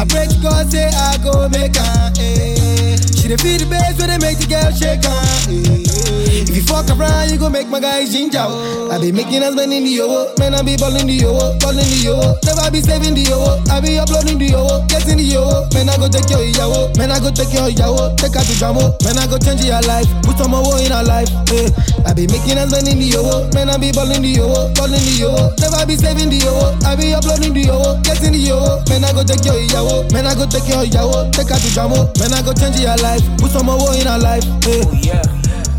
I 0.00 0.04
pray 0.10 0.26
to 0.26 0.36
God 0.42 0.72
say 0.72 0.88
I 0.90 1.18
go 1.22 1.46
make 1.54 1.76
am. 1.78 2.14
eh. 2.18 3.09
She 3.30 3.36
dey 3.36 3.42
feel 3.44 3.58
the 3.58 3.66
bass 3.70 3.96
when 3.96 4.08
they 4.08 4.18
make 4.18 4.38
the 4.38 4.46
girl 4.48 4.72
shake 4.74 5.04
am. 5.06 5.86
eh. 5.86 5.89
If 6.04 6.56
you 6.56 6.62
fuck 6.62 6.88
around, 6.90 7.30
you 7.30 7.38
go 7.38 7.48
make 7.50 7.68
my 7.68 7.80
guys 7.80 8.12
ginger. 8.12 8.40
oh. 8.42 8.90
I 8.90 8.98
be 8.98 9.12
making 9.12 9.42
us 9.42 9.52
spend 9.54 9.72
in 9.72 9.84
the 9.84 9.90
yo, 9.90 10.32
man 10.38 10.54
I 10.54 10.62
be 10.62 10.76
balling 10.76 11.06
the 11.06 11.14
yo, 11.14 11.32
balling 11.60 11.86
the 11.86 11.98
yo. 12.02 12.16
Never 12.42 12.66
be 12.72 12.80
saving 12.80 13.14
the 13.14 13.22
yo, 13.28 13.38
I 13.70 13.78
be 13.80 13.98
uploading 14.00 14.38
the 14.38 14.50
yo, 14.50 14.64
getting 14.88 15.18
the 15.20 15.26
yo. 15.26 15.66
Man 15.76 15.88
I 15.88 15.96
go 16.00 16.08
take 16.08 16.26
your 16.32 16.42
yawo, 16.42 16.90
man 16.98 17.12
I 17.12 17.20
go 17.20 17.30
take 17.30 17.52
your 17.54 17.68
yawo, 17.70 18.16
take 18.18 18.34
her 18.34 18.42
to 18.42 18.54
jamo. 18.58 18.96
Man 19.04 19.18
I 19.20 19.26
go 19.30 19.38
change 19.38 19.62
your 19.64 19.78
life, 19.86 20.08
put 20.26 20.36
some 20.40 20.50
more 20.56 20.78
in 20.82 20.90
her 20.90 21.04
life. 21.06 21.30
eh. 21.54 21.68
I 22.08 22.14
be 22.16 22.26
making 22.26 22.58
us 22.58 22.72
spend 22.72 22.88
in 22.88 22.98
the 22.98 23.06
yo, 23.14 23.22
man 23.54 23.70
I 23.70 23.76
be 23.78 23.92
balling 23.92 24.22
the 24.24 24.32
yo, 24.40 24.48
balling 24.74 24.98
the 25.04 25.14
yo. 25.20 25.30
Never 25.60 25.82
be 25.86 25.94
saving 26.00 26.30
the 26.32 26.38
yo, 26.42 26.54
I 26.82 26.96
be 26.98 27.12
uploading 27.14 27.54
the 27.54 27.62
yo, 27.70 28.00
getting 28.02 28.32
the 28.34 28.40
yo. 28.42 28.58
Man 28.90 29.04
I 29.06 29.12
go 29.14 29.22
take 29.22 29.44
your 29.46 29.60
yawo, 29.70 30.08
man 30.10 30.26
I 30.26 30.34
go 30.34 30.48
take 30.48 30.66
your 30.66 30.82
yawo, 30.88 31.30
take 31.30 31.52
her 31.52 31.60
to 31.60 31.70
jamo. 31.70 32.10
Man 32.18 32.32
I 32.34 32.42
go 32.42 32.50
change 32.56 32.80
your 32.82 32.96
life, 32.98 33.22
put 33.38 33.52
some 33.54 33.70
more 33.70 33.94
in 33.94 34.08
her 34.10 34.18
life. 34.18 34.42
eh. 34.66 34.82
Oh 34.82 34.90
yeah, 34.98 35.22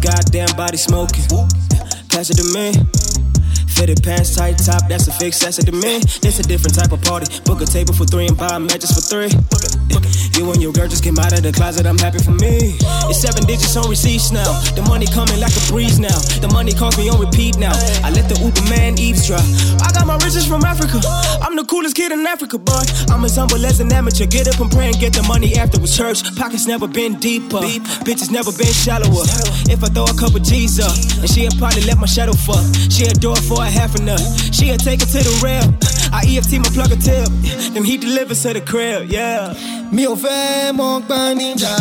goddamn 0.02 0.56
body 0.58 0.78
smoking. 0.78 1.26
Pass 2.10 2.30
it 2.30 2.38
to 2.38 2.44
me. 2.54 3.01
Fitted 3.82 4.04
pants, 4.04 4.36
tight 4.36 4.60
top, 4.60 4.88
that's 4.88 5.08
a 5.08 5.12
fix, 5.12 5.40
that's 5.40 5.58
a 5.58 5.64
demand. 5.66 6.04
It's 6.22 6.38
a 6.38 6.44
different 6.44 6.76
type 6.78 6.92
of 6.92 7.02
party. 7.02 7.26
Book 7.46 7.62
a 7.62 7.66
table 7.66 7.96
for 7.96 8.06
three 8.06 8.28
and 8.28 8.38
buy 8.38 8.60
matches 8.60 8.94
for 8.94 9.02
three. 9.02 9.34
You 10.38 10.46
and 10.52 10.62
your 10.62 10.72
girl 10.72 10.88
just 10.88 11.04
came 11.04 11.18
out 11.18 11.34
of 11.34 11.42
the 11.42 11.52
closet, 11.52 11.88
I'm 11.88 11.98
happy 11.98 12.20
for 12.20 12.32
me. 12.38 12.78
It's 13.10 13.26
seven 13.26 13.44
digits 13.50 13.76
on 13.76 13.90
receipts 13.90 14.32
now. 14.32 14.46
The 14.78 14.86
money 14.86 15.08
coming 15.10 15.42
like 15.42 15.58
a 15.58 15.64
breeze 15.66 15.98
now. 15.98 16.14
The 16.46 16.50
money 16.54 16.74
calls 16.74 16.96
me 16.98 17.10
on 17.10 17.20
repeat 17.20 17.58
now. 17.58 17.74
I 18.06 18.14
let 18.14 18.30
the 18.30 18.38
Uber 18.38 18.62
man 18.70 19.02
eavesdrop. 19.02 19.42
I 19.82 19.90
got 19.98 20.06
my 20.06 20.16
riches 20.22 20.46
from 20.46 20.62
Africa. 20.62 21.02
I'm 21.42 21.58
the 21.58 21.66
coolest 21.66 21.96
kid 21.96 22.12
in 22.12 22.22
Africa, 22.26 22.62
boy. 22.62 22.86
I'm 23.10 23.26
as 23.26 23.36
humble 23.36 23.66
as 23.66 23.80
an 23.82 23.92
amateur. 23.92 24.30
Get 24.30 24.46
up 24.46 24.62
and 24.62 24.70
pray 24.70 24.94
and 24.94 24.98
get 25.02 25.14
the 25.14 25.26
money 25.26 25.58
afterwards. 25.58 25.98
Church 25.98 26.22
pockets 26.38 26.68
never 26.68 26.88
been 26.88 27.18
deeper. 27.18 27.66
Bitches 28.06 28.30
never 28.30 28.54
been 28.54 28.74
shallower. 28.74 29.26
If 29.74 29.82
I 29.84 29.90
throw 29.90 30.06
a 30.06 30.14
couple 30.14 30.40
G's 30.40 30.78
up, 30.80 30.94
and 31.18 31.30
she'll 31.30 31.52
probably 31.58 31.82
let 31.90 31.98
my 31.98 32.06
shadow 32.06 32.34
fuck. 32.34 32.62
She 32.94 33.10
adore 33.10 33.42
for 33.42 33.66
a 33.66 33.71
half 33.72 34.00
nut. 34.02 34.22
She'll 34.54 34.78
take 34.78 35.02
it 35.02 35.10
to 35.16 35.20
the 35.24 35.36
rail. 35.44 35.68
I 36.14 36.22
EFT 36.28 36.54
my 36.60 36.70
plug 36.76 36.92
a 36.92 36.96
tip. 36.98 37.28
Then 37.74 37.84
he 37.84 37.98
delivers 37.98 38.42
to 38.44 38.54
the 38.54 38.62
crib, 38.62 39.10
yeah. 39.10 39.54
Mi 39.92 40.06
ò 40.08 40.16
fẹ́ 40.16 40.74
mọ 40.78 41.02
gbọ́n 41.08 41.30
níjà. 41.40 41.74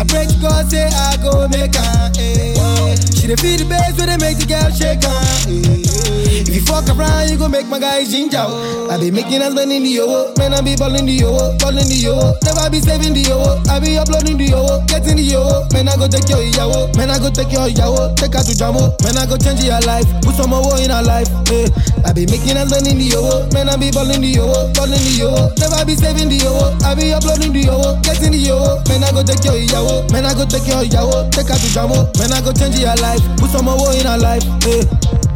I 0.00 0.04
pray 0.04 0.26
to 0.26 0.34
God 0.40 0.70
say 0.70 0.86
I 0.86 1.16
go 1.22 1.48
make 1.48 1.74
am. 1.76 2.12
eh. 2.18 2.96
She 3.16 3.26
dey 3.26 3.36
feel 3.36 3.58
the 3.58 3.66
bass 3.68 3.96
when 3.98 4.08
they 4.08 4.16
make 4.18 4.38
the 4.38 4.46
girl 4.46 4.70
shake 4.70 5.04
am. 5.04 5.87
Eh. 6.06 6.44
If 6.46 6.54
you 6.54 6.62
fuck 6.62 6.88
around, 6.88 7.30
you 7.30 7.36
go 7.38 7.48
make 7.48 7.66
my 7.66 7.78
guys 7.78 8.10
ginger. 8.10 8.38
oh. 8.40 8.88
I 8.90 8.96
be 8.98 9.10
making 9.10 9.42
us 9.42 9.52
in 9.58 9.68
the 9.68 9.78
yo, 9.78 10.32
man 10.38 10.54
I 10.54 10.60
be 10.62 10.76
balling 10.76 11.04
the 11.06 11.12
yo, 11.12 11.32
balling 11.58 11.88
the 11.88 11.98
yo. 11.98 12.14
Never 12.44 12.70
be 12.70 12.80
saving 12.80 13.12
the 13.14 13.20
yo, 13.26 13.60
I 13.68 13.78
be 13.80 13.98
uploading 13.98 14.38
the 14.38 14.48
yo, 14.54 14.80
getting 14.88 15.16
the 15.20 15.24
yo. 15.24 15.66
Man 15.76 15.88
I 15.88 15.96
go 15.96 16.08
take 16.08 16.28
your 16.28 16.40
yawo, 16.56 16.88
man 16.96 17.10
I 17.10 17.18
go 17.18 17.28
take 17.30 17.52
your 17.52 17.68
yawo, 17.68 18.14
take 18.16 18.32
her 18.32 18.42
to 18.42 18.54
jamo. 18.56 18.96
Man 19.04 19.16
I 19.18 19.26
go 19.28 19.36
change 19.36 19.60
your 19.64 19.80
life, 19.84 20.08
put 20.24 20.34
some 20.40 20.50
more 20.50 20.64
in 20.80 20.88
her 20.90 21.02
life. 21.04 21.28
eh. 21.52 21.68
I 22.06 22.12
be 22.16 22.24
making 22.26 22.56
us 22.56 22.72
in 22.72 22.96
the 22.96 23.06
yo, 23.12 23.44
man 23.52 23.68
I 23.68 23.76
be 23.76 23.90
balling 23.92 24.22
the 24.24 24.30
yo, 24.40 24.48
balling 24.72 25.02
the 25.04 25.12
yo. 25.20 25.30
Never 25.60 25.84
be 25.84 25.94
saving 25.98 26.32
the 26.32 26.38
yo, 26.40 26.52
I 26.86 26.94
be 26.96 27.12
uploading 27.12 27.52
the 27.52 27.68
yo, 27.68 27.76
getting 28.00 28.32
the 28.32 28.40
yo. 28.40 28.80
Man 28.88 29.04
I 29.04 29.12
go 29.12 29.20
take 29.20 29.44
your 29.44 29.60
yawo, 29.60 30.08
man 30.10 30.24
I 30.24 30.32
go 30.32 30.48
take 30.48 30.64
your 30.64 30.80
yawo, 30.88 31.28
take 31.28 31.52
her 31.52 31.58
to 31.60 31.68
jamo. 31.76 32.08
Man 32.16 32.32
I 32.32 32.40
go 32.40 32.52
change 32.56 32.80
your 32.80 32.96
life, 33.04 33.20
put 33.36 33.52
some 33.52 33.68
more 33.68 33.92
in 33.92 34.08
her 34.08 34.16
life. 34.16 34.44
eh. 34.64 35.27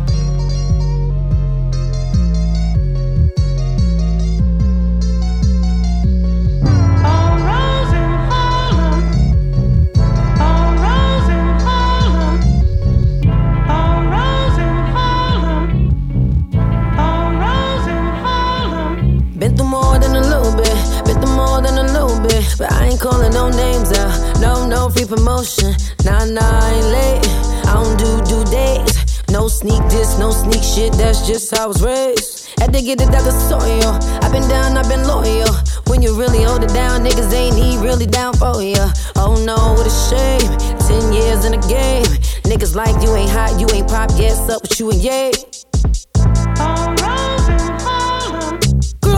But 22.58 22.72
I 22.72 22.86
ain't 22.86 23.00
calling 23.00 23.32
no 23.32 23.48
names 23.48 23.92
out, 23.98 24.40
no, 24.40 24.66
no 24.66 24.90
free 24.90 25.06
promotion. 25.06 25.74
Nah, 26.04 26.24
nah, 26.24 26.40
I 26.42 26.70
ain't 26.74 26.86
late. 26.96 27.26
I 27.66 27.74
don't 27.74 27.98
do 27.98 28.20
due 28.28 28.44
dates. 28.50 29.22
No 29.30 29.48
sneak 29.48 29.82
this, 29.88 30.18
no 30.18 30.30
sneak 30.30 30.62
shit, 30.62 30.92
that's 30.92 31.26
just 31.26 31.56
how 31.56 31.64
I 31.64 31.66
was 31.66 31.82
raised. 31.82 32.50
Had 32.60 32.72
to 32.74 32.82
get 32.82 33.00
it 33.00 33.06
like 33.06 33.24
a 33.24 33.32
soil. 33.32 33.98
I've 34.22 34.30
been 34.30 34.46
down, 34.48 34.76
I've 34.76 34.88
been 34.88 35.06
loyal. 35.06 35.48
When 35.88 36.02
you 36.02 36.14
really 36.14 36.42
hold 36.42 36.62
it 36.62 36.72
down, 36.74 37.02
niggas 37.02 37.32
ain't 37.32 37.56
he 37.56 37.78
really 37.78 38.06
down 38.06 38.34
for 38.34 38.60
ya. 38.62 38.92
Oh 39.16 39.42
no, 39.44 39.56
what 39.74 39.86
a 39.86 39.94
shame. 40.08 40.50
Ten 40.86 41.12
years 41.12 41.44
in 41.44 41.52
the 41.52 41.62
game. 41.66 42.04
Niggas 42.44 42.74
like 42.74 43.02
you 43.02 43.14
ain't 43.16 43.30
hot, 43.30 43.58
you 43.58 43.66
ain't 43.74 43.88
pop, 43.88 44.10
yes, 44.16 44.38
up 44.50 44.62
with 44.62 44.78
you 44.78 44.90
and 44.90 45.02
yay. 45.02 45.32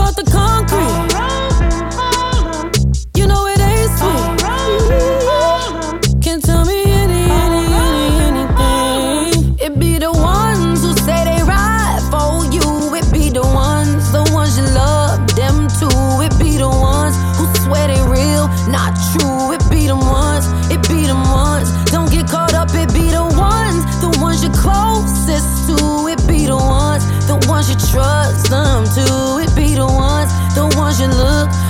Out 0.05 0.15
the 0.15 0.23
concrete. 0.31 0.94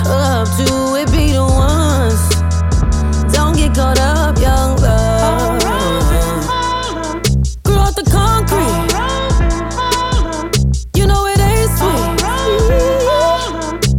Up 0.06 0.48
to. 0.56 0.96
It 0.96 1.10
be 1.12 1.32
the 1.32 1.44
ones. 1.44 2.20
Don't 3.32 3.56
get 3.56 3.74
caught 3.74 4.00
up, 4.00 4.38
young 4.38 4.76
love. 4.76 5.62
Out 7.86 7.94
the 7.94 8.04
concrete. 8.10 8.92
You 10.98 11.06
know 11.06 11.26
it 11.26 11.38
ain't 11.38 11.70
sweet. 11.78 12.18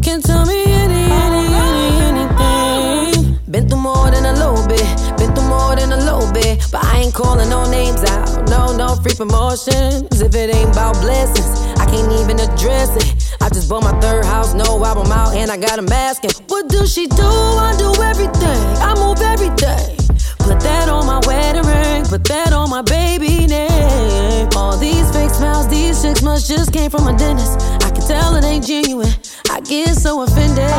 Can't 0.03 0.23
tell 0.25 0.45
me 0.45 0.63
any, 0.65 1.11
any, 1.23 1.45
any, 1.65 1.87
anything. 2.09 3.39
Been 3.49 3.67
through 3.69 3.81
more 3.81 4.11
than 4.11 4.25
a 4.25 4.33
little 4.33 4.67
bit. 4.67 4.85
Been 5.17 5.33
through 5.33 5.47
more 5.47 5.75
than 5.75 5.91
a 5.93 5.97
little 5.97 6.31
bit. 6.33 6.65
But 6.71 6.83
I 6.83 7.01
ain't 7.01 7.13
calling 7.13 7.49
no 7.49 7.69
names 7.69 8.03
out. 8.03 8.49
No, 8.49 8.75
no 8.75 8.95
free 8.95 9.15
promotions. 9.15 10.21
If 10.21 10.35
it 10.35 10.53
ain't 10.53 10.71
about 10.71 10.99
blessings, 11.01 11.61
I 11.79 11.85
can't 11.85 12.11
even 12.19 12.39
address 12.39 12.95
it. 12.97 13.16
Just 13.57 13.69
bought 13.69 13.81
my 13.81 13.99
third 13.99 14.23
house, 14.23 14.53
no 14.53 14.85
album 14.85 15.11
out, 15.11 15.33
and 15.33 15.49
I 15.49 15.57
got 15.57 15.79
a 15.79 15.81
mask. 15.81 16.23
And 16.23 16.33
what 16.47 16.69
do 16.69 16.85
she 16.85 17.07
do? 17.07 17.23
I 17.23 17.73
do 17.75 17.89
everything. 18.03 18.61
I 18.85 18.93
move 18.93 19.19
everything. 19.19 19.97
Put 20.37 20.59
that 20.59 20.87
on 20.87 21.07
my 21.07 21.19
wedding 21.25 21.63
ring. 21.63 22.05
Put 22.05 22.23
that 22.25 22.53
on 22.53 22.69
my 22.69 22.83
baby 22.83 23.47
name. 23.47 24.47
All 24.55 24.77
these 24.77 25.09
fake 25.09 25.31
smiles, 25.31 25.67
these 25.69 25.99
chicks 26.03 26.21
must 26.21 26.47
just 26.47 26.71
came 26.71 26.91
from 26.91 27.07
a 27.07 27.17
dentist. 27.17 27.59
I 27.83 27.89
can 27.89 28.07
tell 28.07 28.35
it 28.35 28.45
ain't 28.45 28.63
genuine. 28.63 29.09
I 29.49 29.59
get 29.61 29.95
so 29.95 30.21
offended. 30.21 30.69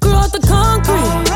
Grew 0.00 0.12
out 0.12 0.30
the 0.30 0.44
concrete. 0.46 1.33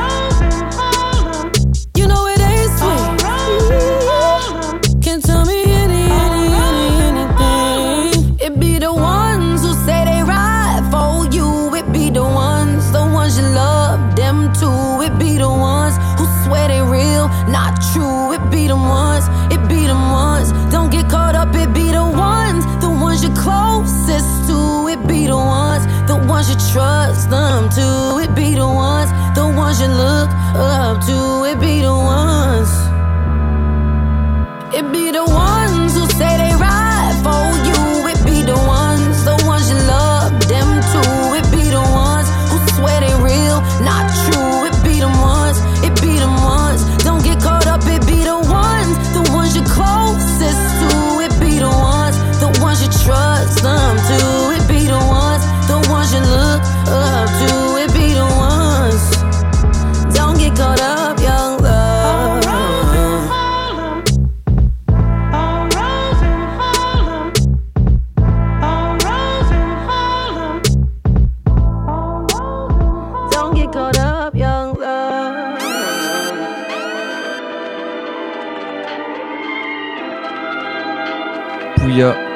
Up 30.56 31.04
to. 31.06 31.47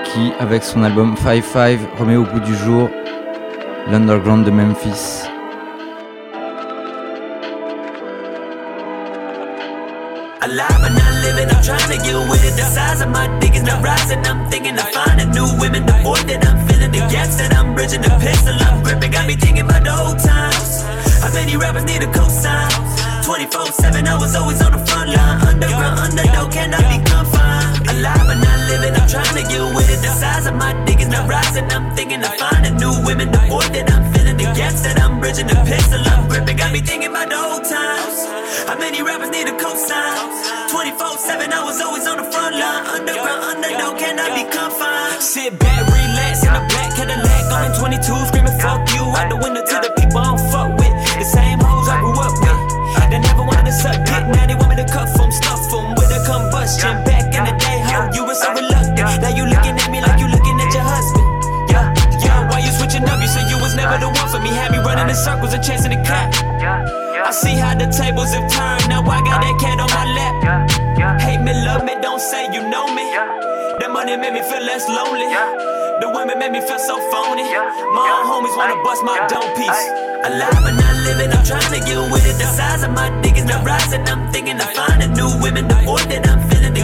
Qui, 0.05 0.33
avec 0.39 0.63
son 0.63 0.83
album 0.83 1.15
5-5, 1.15 1.79
remet 1.99 2.17
au 2.17 2.25
goût 2.25 2.41
du 2.41 2.55
jour 2.57 2.89
l'underground 3.91 4.45
de 4.45 4.51
Memphis. 4.51 5.25
Alive 10.43 10.79
but 10.81 10.93
not 10.93 11.13
living, 11.23 11.49
I'm 11.51 11.63
trying 11.63 11.89
to 11.91 11.99
get 12.03 12.17
with 12.29 12.45
it. 12.45 12.57
The 12.57 12.67
size 12.67 13.01
of 13.01 13.11
my 13.11 13.29
dick 13.39 13.55
is 13.55 13.63
not 13.63 13.83
rising. 13.83 14.19
I'm 14.27 14.51
thinking 14.51 14.75
of 14.75 14.89
finding 14.91 15.31
new 15.31 15.47
women. 15.61 15.87
The 15.87 15.95
void 16.03 16.27
that 16.29 16.45
I'm 16.47 16.67
feeling, 16.67 16.91
the 16.91 16.99
gaps 17.11 17.37
that 17.37 17.55
I'm 17.55 17.75
bridging, 17.75 18.03
the 18.03 18.11
pistol 18.21 18.55
I'm 18.59 18.83
gripping. 18.83 19.13
Got 19.13 19.27
me 19.27 19.37
thinking 19.37 19.65
about 19.65 19.85
the 19.85 19.95
old 19.95 20.19
times. 20.19 20.83
How 21.23 21.33
many 21.33 21.57
rappers 21.57 21.85
need 21.85 22.03
a 22.03 22.11
cosign? 22.11 23.25
24 23.25 23.67
7, 23.67 24.07
I 24.07 24.19
was 24.19 24.35
always 24.35 24.61
on 24.63 24.73
the 24.73 24.85
front 24.85 25.11
line. 25.11 25.41
Underground, 25.47 25.99
underdog, 26.01 26.53
cannot 26.53 26.83
be 26.91 26.99
confined? 26.99 27.52
Alive 27.93 28.25
but 28.25 28.41
not 28.41 28.59
living, 28.73 28.95
I'm 28.97 29.05
trying 29.05 29.37
to 29.37 29.45
get 29.45 29.61
with 29.77 29.93
it. 29.93 30.01
The 30.01 30.09
size 30.17 30.47
of 30.47 30.57
my 30.57 30.73
dick 30.87 31.01
is 31.01 31.09
not 31.09 31.29
rising. 31.29 31.69
I'm 31.69 31.93
thinking 31.93 32.25
of 32.25 32.33
finding 32.41 32.77
new 32.81 32.95
women. 33.05 33.29
The 33.31 33.43
void 33.53 33.69
that 33.77 33.93
I'm 33.93 34.09
feeling, 34.13 34.39
the 34.41 34.49
gaps 34.57 34.81
that 34.89 34.97
I'm 34.97 35.21
bridging, 35.21 35.47
the 35.47 35.61
pistol 35.69 36.01
I'm 36.01 36.27
gripping. 36.27 36.57
Got 36.57 36.73
me 36.73 36.81
thinking 36.81 37.11
about 37.13 37.29
the 37.29 37.37
old 37.37 37.65
times. 37.69 38.17
How 38.65 38.79
many 38.81 39.05
rappers 39.05 39.29
need 39.29 39.45
a 39.45 39.55
cosign? 39.61 40.17
24 40.73 41.21
7, 41.21 41.53
I 41.53 41.61
was 41.69 41.85
always 41.85 42.09
on 42.09 42.17
the 42.17 42.27
front 42.33 42.57
line. 42.57 42.83
Underground, 42.97 43.61
underdog, 43.61 44.01
cannot 44.01 44.33
be 44.41 44.45
confined. 44.49 45.21
Sit 45.21 45.59
back, 45.61 45.85
relax 45.85 46.49
in 46.49 46.57
a 46.57 46.65
black 46.73 46.97
Cadillac. 46.97 47.45
I'm 47.53 47.69
in 47.69 47.73
22, 47.77 48.01
screaming 48.33 48.57
fuck 48.57 48.89
you 48.97 49.05
out 49.05 49.29
the 49.29 49.37
window 49.37 49.61
to 49.61 49.77
the 49.85 49.93
people 50.01 50.17
I 50.17 50.33
don't 50.33 50.41
fuck 50.49 50.71
with. 50.81 50.95
The 51.21 51.29
same 51.29 51.61
hoes 51.61 51.89
I 51.93 52.01
grew 52.01 52.17
up 52.17 52.33
with. 52.41 52.83
They 53.13 53.21
never 53.21 53.45
wanted 53.45 53.67
to 53.67 53.73
suck 53.73 53.93
dick, 54.09 54.25
now 54.25 54.47
they 54.47 54.55
want 54.55 54.71
me 54.71 54.77
to 54.77 54.89
cuff 54.89 55.13
them, 55.13 55.31
stuff 55.31 55.69
them 55.69 55.93
with 56.01 56.09
a 56.09 56.25
combustion. 56.25 57.05
Back 57.05 57.29
in 57.37 57.45
the 57.45 57.53
day, 57.61 57.82
how 57.93 58.09
you 58.17 58.25
were 58.25 58.35
so 58.35 58.49
reluctant. 58.57 58.97
Now 59.21 59.29
you 59.29 59.45
looking 59.45 59.77
at 59.77 59.91
me 59.93 60.01
like 60.01 60.19
you 60.19 60.29
looking 60.29 60.57
at 60.57 60.73
your 60.73 60.83
husband. 60.83 61.29
Yeah, 61.69 61.93
yeah, 62.25 62.49
why 62.49 62.59
you 62.65 62.73
switching 62.73 63.05
up? 63.05 63.21
You 63.21 63.29
said 63.29 63.49
you 63.53 63.59
was 63.61 63.77
never 63.77 64.01
the 64.01 64.09
one 64.09 64.29
for 64.33 64.41
me. 64.41 64.51
Had 64.51 64.73
me 64.73 64.79
running 64.79 65.09
in 65.09 65.15
circles 65.15 65.53
and 65.53 65.63
chasing 65.63 65.93
the 65.93 66.01
cat. 66.03 66.33
I 67.23 67.31
see 67.31 67.57
how 67.57 67.77
the 67.77 67.87
tables 67.93 68.33
have 68.33 68.49
turned. 68.51 68.89
Now 68.89 69.05
I 69.05 69.21
got 69.21 69.45
that 69.45 69.57
cat 69.61 69.79
on 69.79 69.91
my 69.93 70.05
lap. 70.17 71.21
Hate 71.21 71.41
me, 71.41 71.53
love 71.65 71.85
me, 71.85 71.95
don't 72.01 72.21
say 72.21 72.49
you 72.53 72.65
know 72.69 72.89
me. 72.93 73.05
That 73.81 73.91
money 73.93 74.17
made 74.17 74.35
me 74.35 74.43
feel 74.43 74.65
less 74.65 74.89
lonely. 74.89 75.29
The 76.01 76.09
women 76.11 76.39
made 76.39 76.53
me 76.53 76.61
feel 76.61 76.79
so 76.79 76.99
phony. 77.11 77.47
My 77.47 78.05
own 78.11 78.25
homies 78.27 78.57
wanna 78.57 78.77
bust 78.83 79.05
my 79.05 79.17
dome 79.31 79.49
piece. 79.55 79.83
Alive 80.23 80.61
but 80.63 80.75
not 80.77 80.97
living, 81.07 81.31
I'm 81.33 81.45
trying 81.45 81.73
to 81.73 81.81
get 81.81 81.99
with 82.11 82.27
it. 82.27 82.37
The 82.39 82.47
size 82.47 82.83
of 82.83 82.93
my 82.93 83.09
dick 83.23 83.37
is 83.39 83.45
not 83.45 83.65
rising. 83.65 84.03
I'm 84.07 84.31
thinking 84.31 84.61
of 84.61 84.71
finding 84.73 85.13
new 85.15 85.31
women. 85.41 85.69
The 85.69 85.79
void 85.87 86.07
that 86.11 86.29
I'm 86.29 86.42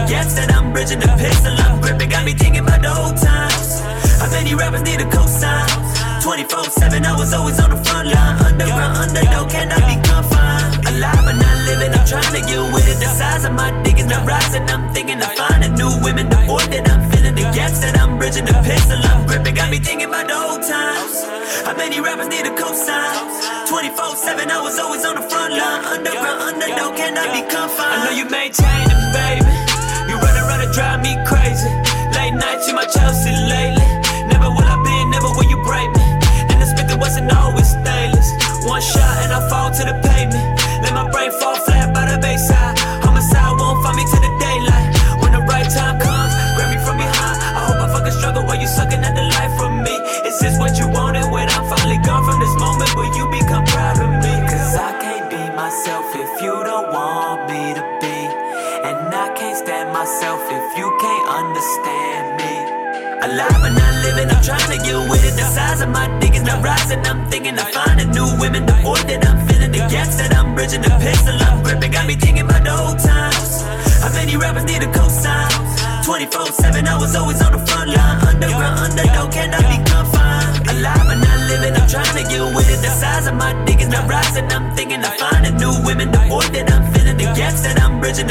gaps 0.09 0.35
that 0.41 0.49
I'm 0.57 0.73
bridging, 0.73 0.99
the 0.99 1.13
pistol 1.21 1.53
I'm 1.53 1.81
gripping. 1.81 2.09
Got 2.09 2.25
me 2.25 2.33
thinking 2.33 2.65
about 2.65 2.81
the 2.81 2.89
old 2.89 3.17
times. 3.21 3.85
How 4.17 4.29
many 4.33 4.57
rappers 4.57 4.83
need 4.83 5.01
a 5.05 5.09
cosign? 5.13 5.69
24 6.25 6.65
7, 6.65 7.05
I 7.05 7.13
was 7.13 7.33
always 7.37 7.61
on 7.61 7.71
the 7.71 7.81
front 7.85 8.09
line. 8.09 8.37
Underground, 8.41 8.97
underdog, 8.97 9.53
cannot 9.53 9.85
be 9.85 10.01
confined. 10.01 10.89
Alive 10.89 11.23
but 11.29 11.37
not 11.37 11.57
living, 11.69 11.93
I'm 11.93 12.07
trying 12.09 12.33
to 12.33 12.41
get 12.41 12.65
with 12.73 12.89
it. 12.89 12.99
The 12.99 13.11
size 13.13 13.45
of 13.45 13.53
my 13.53 13.71
dick 13.85 14.01
is 14.01 14.09
not 14.09 14.27
rising. 14.27 14.65
I'm 14.73 14.89
thinking 14.97 15.21
of 15.21 15.31
finding 15.37 15.77
new 15.77 15.93
women. 16.01 16.33
The 16.33 16.41
void 16.49 16.73
that 16.73 16.89
I'm 16.89 17.05
feeling, 17.13 17.37
the 17.37 17.47
gaps 17.53 17.85
that 17.85 18.01
I'm 18.01 18.17
bridging, 18.17 18.49
the 18.49 18.57
pistol 18.65 18.97
I'm 18.97 19.29
gripping. 19.29 19.55
Got 19.55 19.71
me 19.71 19.79
thinking 19.79 20.09
about 20.09 20.27
the 20.27 20.37
old 20.41 20.65
times. 20.65 21.21
How 21.69 21.77
many 21.77 22.01
rappers 22.01 22.29
need 22.33 22.49
a 22.49 22.53
cosign? 22.57 23.69
24 23.69 24.17
7, 24.17 24.51
I 24.51 24.59
was 24.65 24.81
always 24.81 25.05
on 25.05 25.21
the 25.21 25.25
front 25.29 25.53
line. 25.53 25.85
Underground, 25.85 26.57
underdog, 26.57 26.97
cannot 26.97 27.29
be 27.37 27.45
confined. 27.45 27.93
I 27.93 28.05
know 28.09 28.15
you 28.17 28.25
maintain 28.25 28.89
it, 28.89 29.01
baby. 29.13 29.68
Drive 30.73 31.03
me 31.03 31.17
crazy. 31.25 31.71
Late 32.13 32.35
nights 32.35 32.69
in 32.69 32.75
my 32.75 32.85
Chelsea 32.85 33.33
lately. 33.33 33.87
Never 34.29 34.51
will 34.51 34.69
I 34.69 34.77
be, 34.85 34.97
never 35.11 35.29
will 35.33 35.49
you 35.49 35.59
break 35.65 35.89
me. 35.97 36.05
And 36.51 36.61
the 36.61 36.67
speaker 36.67 36.97
wasn't 36.97 37.33
always 37.33 37.71
stainless. 37.71 38.29
One 38.65 38.83
shot 38.83 39.17
and 39.25 39.33
I 39.33 39.41
fall 39.49 39.71
to 39.71 39.83
the 39.85 39.97
pavement. 40.05 40.45
Let 40.83 40.93
my 40.95 41.09
brain 41.11 41.33
fall 41.33 41.57
flat 41.57 41.95
by 41.95 42.11
the 42.13 42.19
bayside. 42.19 42.79
Homicide 43.03 43.57
won't 43.59 43.83
find 43.83 43.97
me 43.97 44.05
to 44.05 44.19
the 44.21 44.33
daylight. 44.39 44.89
When 45.23 45.33
the 45.33 45.43
right 45.49 45.69
time 45.69 45.99
comes, 45.99 46.33
grab 46.57 46.71
me 46.71 46.79
from 46.85 46.99
behind. 46.99 47.39
I 47.57 47.61
hope 47.67 47.81
I 47.81 47.89
fucking 47.89 48.13
struggle 48.13 48.45
while 48.45 48.61
you 48.61 48.69
sucking 48.69 49.03
at 49.03 49.15
the 49.17 49.27
life 49.41 49.57
from 49.57 49.83
me. 49.83 49.95
Is 50.29 50.39
this 50.39 50.59
what 50.59 50.79
you 50.79 50.89
wanted 50.89 51.27
when 51.33 51.49
I'm 51.49 51.65
finally 51.67 51.99
gone 52.05 52.25
from 52.25 52.39
this 52.39 52.55
moment? 52.61 52.95
Will 52.95 53.11
you 53.17 53.27
become 53.31 53.48
Alive 63.29 63.61
but 63.61 63.73
not 63.77 63.95
living, 64.01 64.31
I'm 64.33 64.41
trying 64.41 64.73
to 64.73 64.79
get 64.81 64.97
with 65.11 65.21
it. 65.21 65.37
The 65.37 65.45
size 65.53 65.83
of 65.83 65.91
my 65.91 66.09
dick 66.19 66.35
is 66.35 66.45
not 66.45 66.65
rising. 66.65 67.05
I'm 67.05 67.29
thinking 67.29 67.59
of 67.59 67.69
finding 67.77 68.11
new 68.17 68.25
women. 68.41 68.65
The 68.65 68.73
void 68.81 69.05
that 69.05 69.21
I'm 69.29 69.47
feeling, 69.47 69.71
the 69.71 69.85
gaps 69.93 70.17
that 70.17 70.33
I'm 70.35 70.55
bridging, 70.55 70.81
the 70.81 70.89
pistol 70.97 71.37
I'm 71.37 71.63
gripping. 71.63 71.93
Got 71.93 72.07
me 72.07 72.15
thinking 72.17 72.45
about 72.49 72.65
the 72.65 72.73
old 72.73 72.99
times. 72.99 73.61
How 74.01 74.09
many 74.17 74.37
rappers 74.39 74.65
need 74.65 74.83
a 74.83 74.89
cosign? 74.97 75.53
24-7, 76.09 76.89
I 76.89 76.97
was 76.97 77.15
always 77.15 77.43
on 77.45 77.53
the 77.53 77.61
front 77.69 77.91
line. 77.93 78.17
Underground, 78.33 78.81
underdog, 78.81 79.31
cannot 79.31 79.61
be 79.69 79.77
confined. 79.77 80.65
Alive 80.73 81.05
but 81.05 81.21
not 81.21 81.28
The 81.49 82.93
size 83.01 83.27
of 83.27 83.35
women. 85.87 86.11
Bridging, 88.01 88.29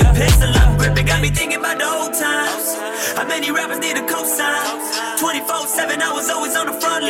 times. 2.14 2.76
How 3.16 3.26
many 3.28 3.52
rappers 3.52 3.80
need 3.80 3.98
a 3.98 4.02
cosign? 4.02 4.80
24-7, 5.18 6.02
I 6.02 6.14
was 6.14 6.30
always 6.30 6.56
on 6.56 6.68
the 6.68 6.74
front. 6.80 7.06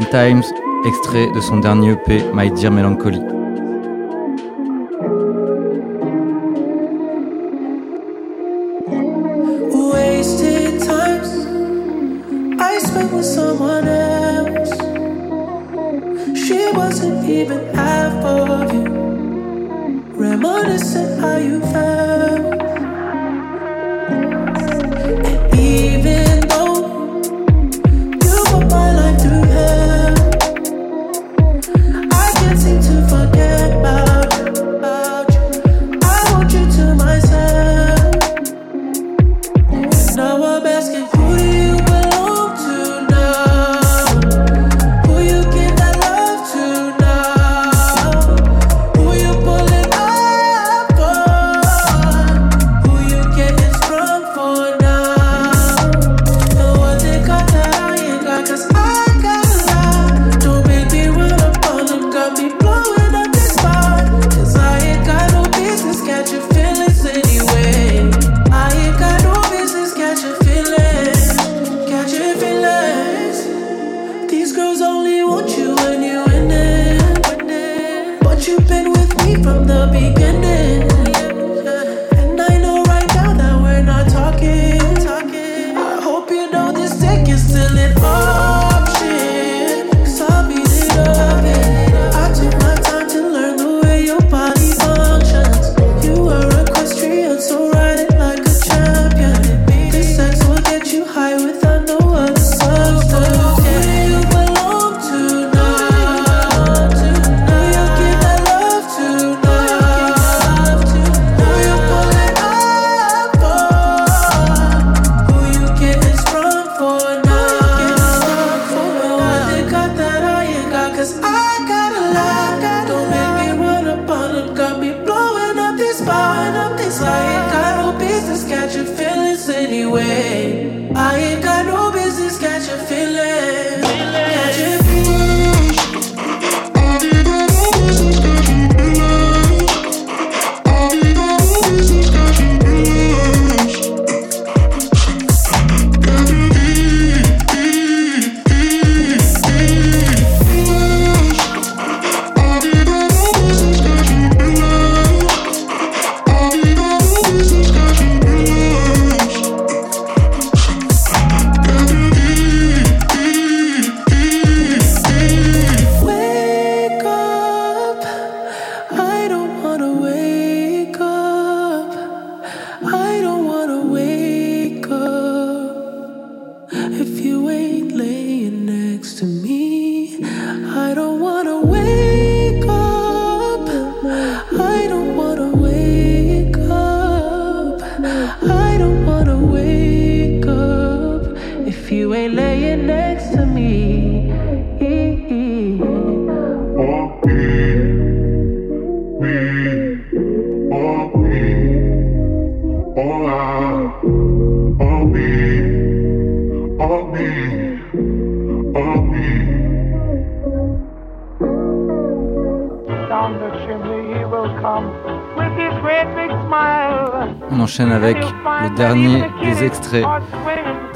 The 0.00 0.10
Times, 0.10 0.52
extrait 0.86 1.32
de 1.32 1.40
son 1.40 1.56
dernier 1.56 1.92
EP 1.92 2.32
My 2.34 2.50
Dear 2.50 2.70
Melancholy. 2.70 3.33
Even 17.40 17.74
half 17.74 18.24
of 18.24 18.72
you. 18.72 18.84
Reminiscent 20.14 21.20
how 21.20 21.36
you 21.38 21.60
felt. 21.72 22.43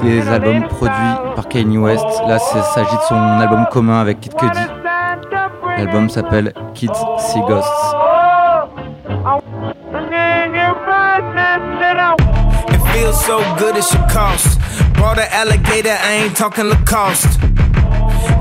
Des 0.01 0.27
albums 0.29 0.67
produits 0.67 1.33
par 1.35 1.47
Kanye 1.47 1.77
West. 1.77 2.05
Là, 2.27 2.37
il 2.55 2.63
s'agit 2.73 2.95
de 2.95 3.01
son 3.07 3.15
album 3.15 3.65
commun 3.71 3.99
avec 4.01 4.19
Kid 4.19 4.33
Cudi. 4.35 4.59
L'album 5.77 6.09
s'appelle 6.09 6.53
Kids 6.73 6.89
See 7.17 7.39
Ghosts. 7.47 7.95
It 12.71 12.81
feels 12.93 13.19
so 13.25 13.39
good 13.57 13.77
it 13.77 13.83
should 13.83 14.09
cost. 14.09 14.59
Brought 14.95 15.19
an 15.19 15.27
alligator, 15.31 15.89
I 15.91 16.25
ain't 16.25 16.35
talking 16.35 16.65
Lacoste. 16.65 17.39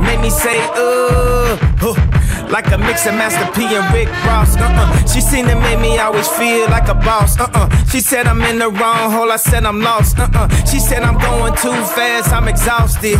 Make 0.00 0.20
me 0.20 0.30
say, 0.30 0.58
huh, 0.74 1.56
like 2.50 2.66
a 2.72 2.78
mix 2.78 3.06
of 3.06 3.14
Master 3.14 3.46
P 3.52 3.64
and 3.74 3.92
Rick 3.92 4.08
Ross. 4.24 4.56
Uh-uh. 4.56 5.06
She 5.06 5.20
seen 5.20 5.46
it 5.46 5.56
made 5.56 5.80
me 5.80 5.98
always 5.98 6.28
feel 6.28 6.68
like 6.68 6.88
a 6.88 6.94
boss. 6.94 7.38
Uh-uh. 7.38 7.68
She 7.86 8.00
said 8.00 8.26
I'm 8.26 8.42
in 8.42 8.58
the 8.58 8.70
wrong 8.70 9.10
hole. 9.12 9.30
I 9.30 9.36
said 9.36 9.64
I'm 9.64 9.80
lost. 9.80 10.18
Uh-uh. 10.18 10.48
She 10.64 10.78
said 10.78 11.02
I'm 11.02 11.18
going 11.18 11.54
too 11.54 11.78
fast. 11.94 12.32
I'm 12.32 12.48
exhausted. 12.48 13.18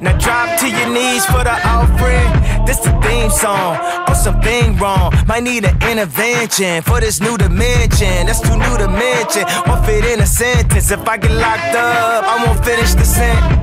Now 0.00 0.16
drop 0.18 0.58
to 0.60 0.68
your 0.68 0.88
knees 0.92 1.24
for 1.26 1.42
the 1.44 1.56
offering. 1.66 2.30
This 2.66 2.78
the 2.78 2.92
theme 3.02 3.30
song. 3.30 3.78
Oh, 4.08 4.14
something 4.14 4.76
wrong. 4.76 5.12
Might 5.26 5.42
need 5.42 5.64
an 5.64 5.76
intervention 5.82 6.82
for 6.82 7.00
this 7.00 7.20
new 7.20 7.36
dimension. 7.36 8.26
That's 8.26 8.40
too 8.40 8.56
new 8.56 8.76
to 8.78 8.88
mention. 8.88 9.44
Won't 9.66 9.84
fit 9.86 10.04
in 10.04 10.20
a 10.20 10.26
sentence. 10.26 10.90
If 10.90 11.06
I 11.08 11.16
get 11.16 11.32
locked 11.32 11.74
up, 11.74 12.24
I 12.24 12.44
won't 12.46 12.64
finish 12.64 12.94
the 12.94 13.04
sentence. 13.04 13.61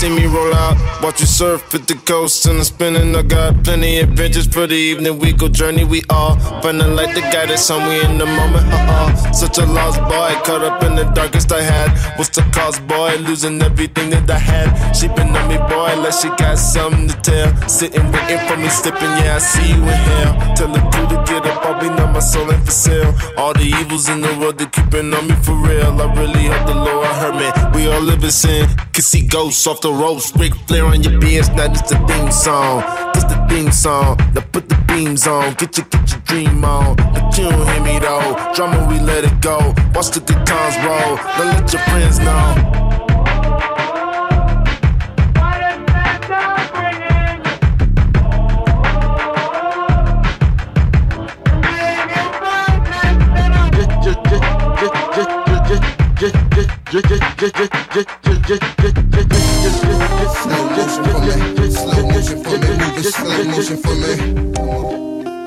See 0.00 0.08
me 0.08 0.24
roll 0.24 0.54
out. 0.54 0.76
Watch 1.02 1.20
you 1.20 1.26
surf 1.26 1.74
at 1.74 1.86
the 1.86 1.94
coast 1.94 2.46
and 2.46 2.58
I'm 2.58 2.64
spinning. 2.64 3.14
I 3.14 3.22
got 3.22 3.62
plenty 3.62 3.98
of 3.98 4.08
adventures 4.08 4.46
for 4.46 4.66
the 4.66 4.74
evening. 4.74 5.18
We 5.18 5.32
go 5.32 5.46
journey, 5.48 5.84
we 5.84 6.02
all 6.08 6.36
feeling 6.62 6.96
like 6.96 7.14
the 7.14 7.20
guy 7.20 7.44
that's 7.44 7.68
we 7.70 8.00
in 8.00 8.16
the 8.16 8.24
moment. 8.24 8.64
Uh-uh. 8.72 9.32
Such 9.32 9.58
a 9.58 9.66
lost 9.66 10.00
boy, 10.12 10.32
caught 10.46 10.64
up 10.64 10.82
in 10.84 10.94
the 10.96 11.04
darkest 11.04 11.52
I 11.52 11.60
had. 11.60 11.90
What's 12.16 12.30
the 12.30 12.42
cause, 12.56 12.80
boy? 12.80 13.16
Losing 13.28 13.60
everything 13.60 14.08
that 14.10 14.30
I 14.30 14.38
had. 14.38 14.68
She 14.92 15.06
been 15.08 15.36
on 15.36 15.48
me, 15.48 15.58
boy, 15.68 15.92
like 16.00 16.14
she 16.14 16.28
got 16.42 16.56
something 16.56 17.08
to 17.08 17.16
tell. 17.20 17.68
Sitting 17.68 18.06
waiting 18.10 18.40
for 18.48 18.56
me, 18.56 18.68
slipping. 18.68 19.14
Yeah, 19.20 19.36
I 19.36 19.38
see 19.38 19.68
you 19.68 19.82
in 19.82 20.00
hell. 20.08 20.32
Tell 20.56 20.72
the 20.72 20.80
crew 20.92 21.06
to 21.12 21.18
get 21.28 21.44
up, 21.44 21.64
I'll 21.66 21.78
be 21.78 21.88
now 21.88 22.10
my 22.10 22.20
soul 22.20 22.50
ain't 22.50 22.64
for 22.64 22.72
sale. 22.72 23.14
All 23.36 23.52
the 23.52 23.68
evils 23.80 24.08
in 24.08 24.22
the 24.22 24.32
world, 24.40 24.56
they 24.56 24.66
keeping 24.66 25.12
on 25.12 25.28
me 25.28 25.34
for 25.44 25.54
real. 25.54 26.00
I 26.00 26.06
really 26.14 26.46
hope 26.46 26.66
the 26.66 26.74
Lord 26.74 27.06
heard 27.20 27.36
me. 27.36 27.48
We 27.74 27.90
all 27.92 28.00
live 28.00 28.24
in 28.24 28.30
sin. 28.30 28.66
Can 28.92 29.02
see 29.02 29.26
ghosts 29.26 29.66
off 29.66 29.80
the 29.80 29.89
ropes. 29.92 30.34
Ric 30.36 30.54
Flair 30.66 30.86
on 30.86 31.02
your 31.02 31.20
BS, 31.20 31.54
now 31.56 31.68
this 31.68 31.82
the 31.82 31.96
theme 32.06 32.32
song. 32.32 32.82
This 33.14 33.24
the 33.24 33.46
theme 33.48 33.72
song. 33.72 34.16
Now 34.34 34.42
put 34.52 34.68
the 34.68 34.76
beams 34.88 35.26
on. 35.26 35.54
Get 35.54 35.76
your, 35.76 35.86
get 35.86 36.10
your 36.10 36.20
dream 36.20 36.64
on. 36.64 36.96
But 36.96 37.36
you 37.36 37.50
don't 37.50 37.66
hear 37.68 37.82
me 37.82 37.98
though. 37.98 38.52
Drama, 38.54 38.86
we 38.88 38.98
let 39.00 39.24
it 39.24 39.40
go. 39.40 39.58
Watch 39.94 40.10
the 40.10 40.20
times 40.20 40.76
roll. 40.84 41.16
Now 41.16 41.60
let 41.60 41.72
your 41.72 41.82
friends 41.82 42.18
know. 42.18 42.89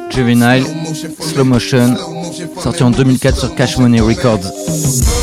Juvenile, 0.10 0.64
Slow 1.20 1.44
Motion, 1.44 1.98
sorti 2.62 2.84
en 2.84 2.92
2004 2.92 3.38
sur 3.38 3.56
Cash 3.56 3.78
Money 3.78 4.00
Records. 4.00 5.23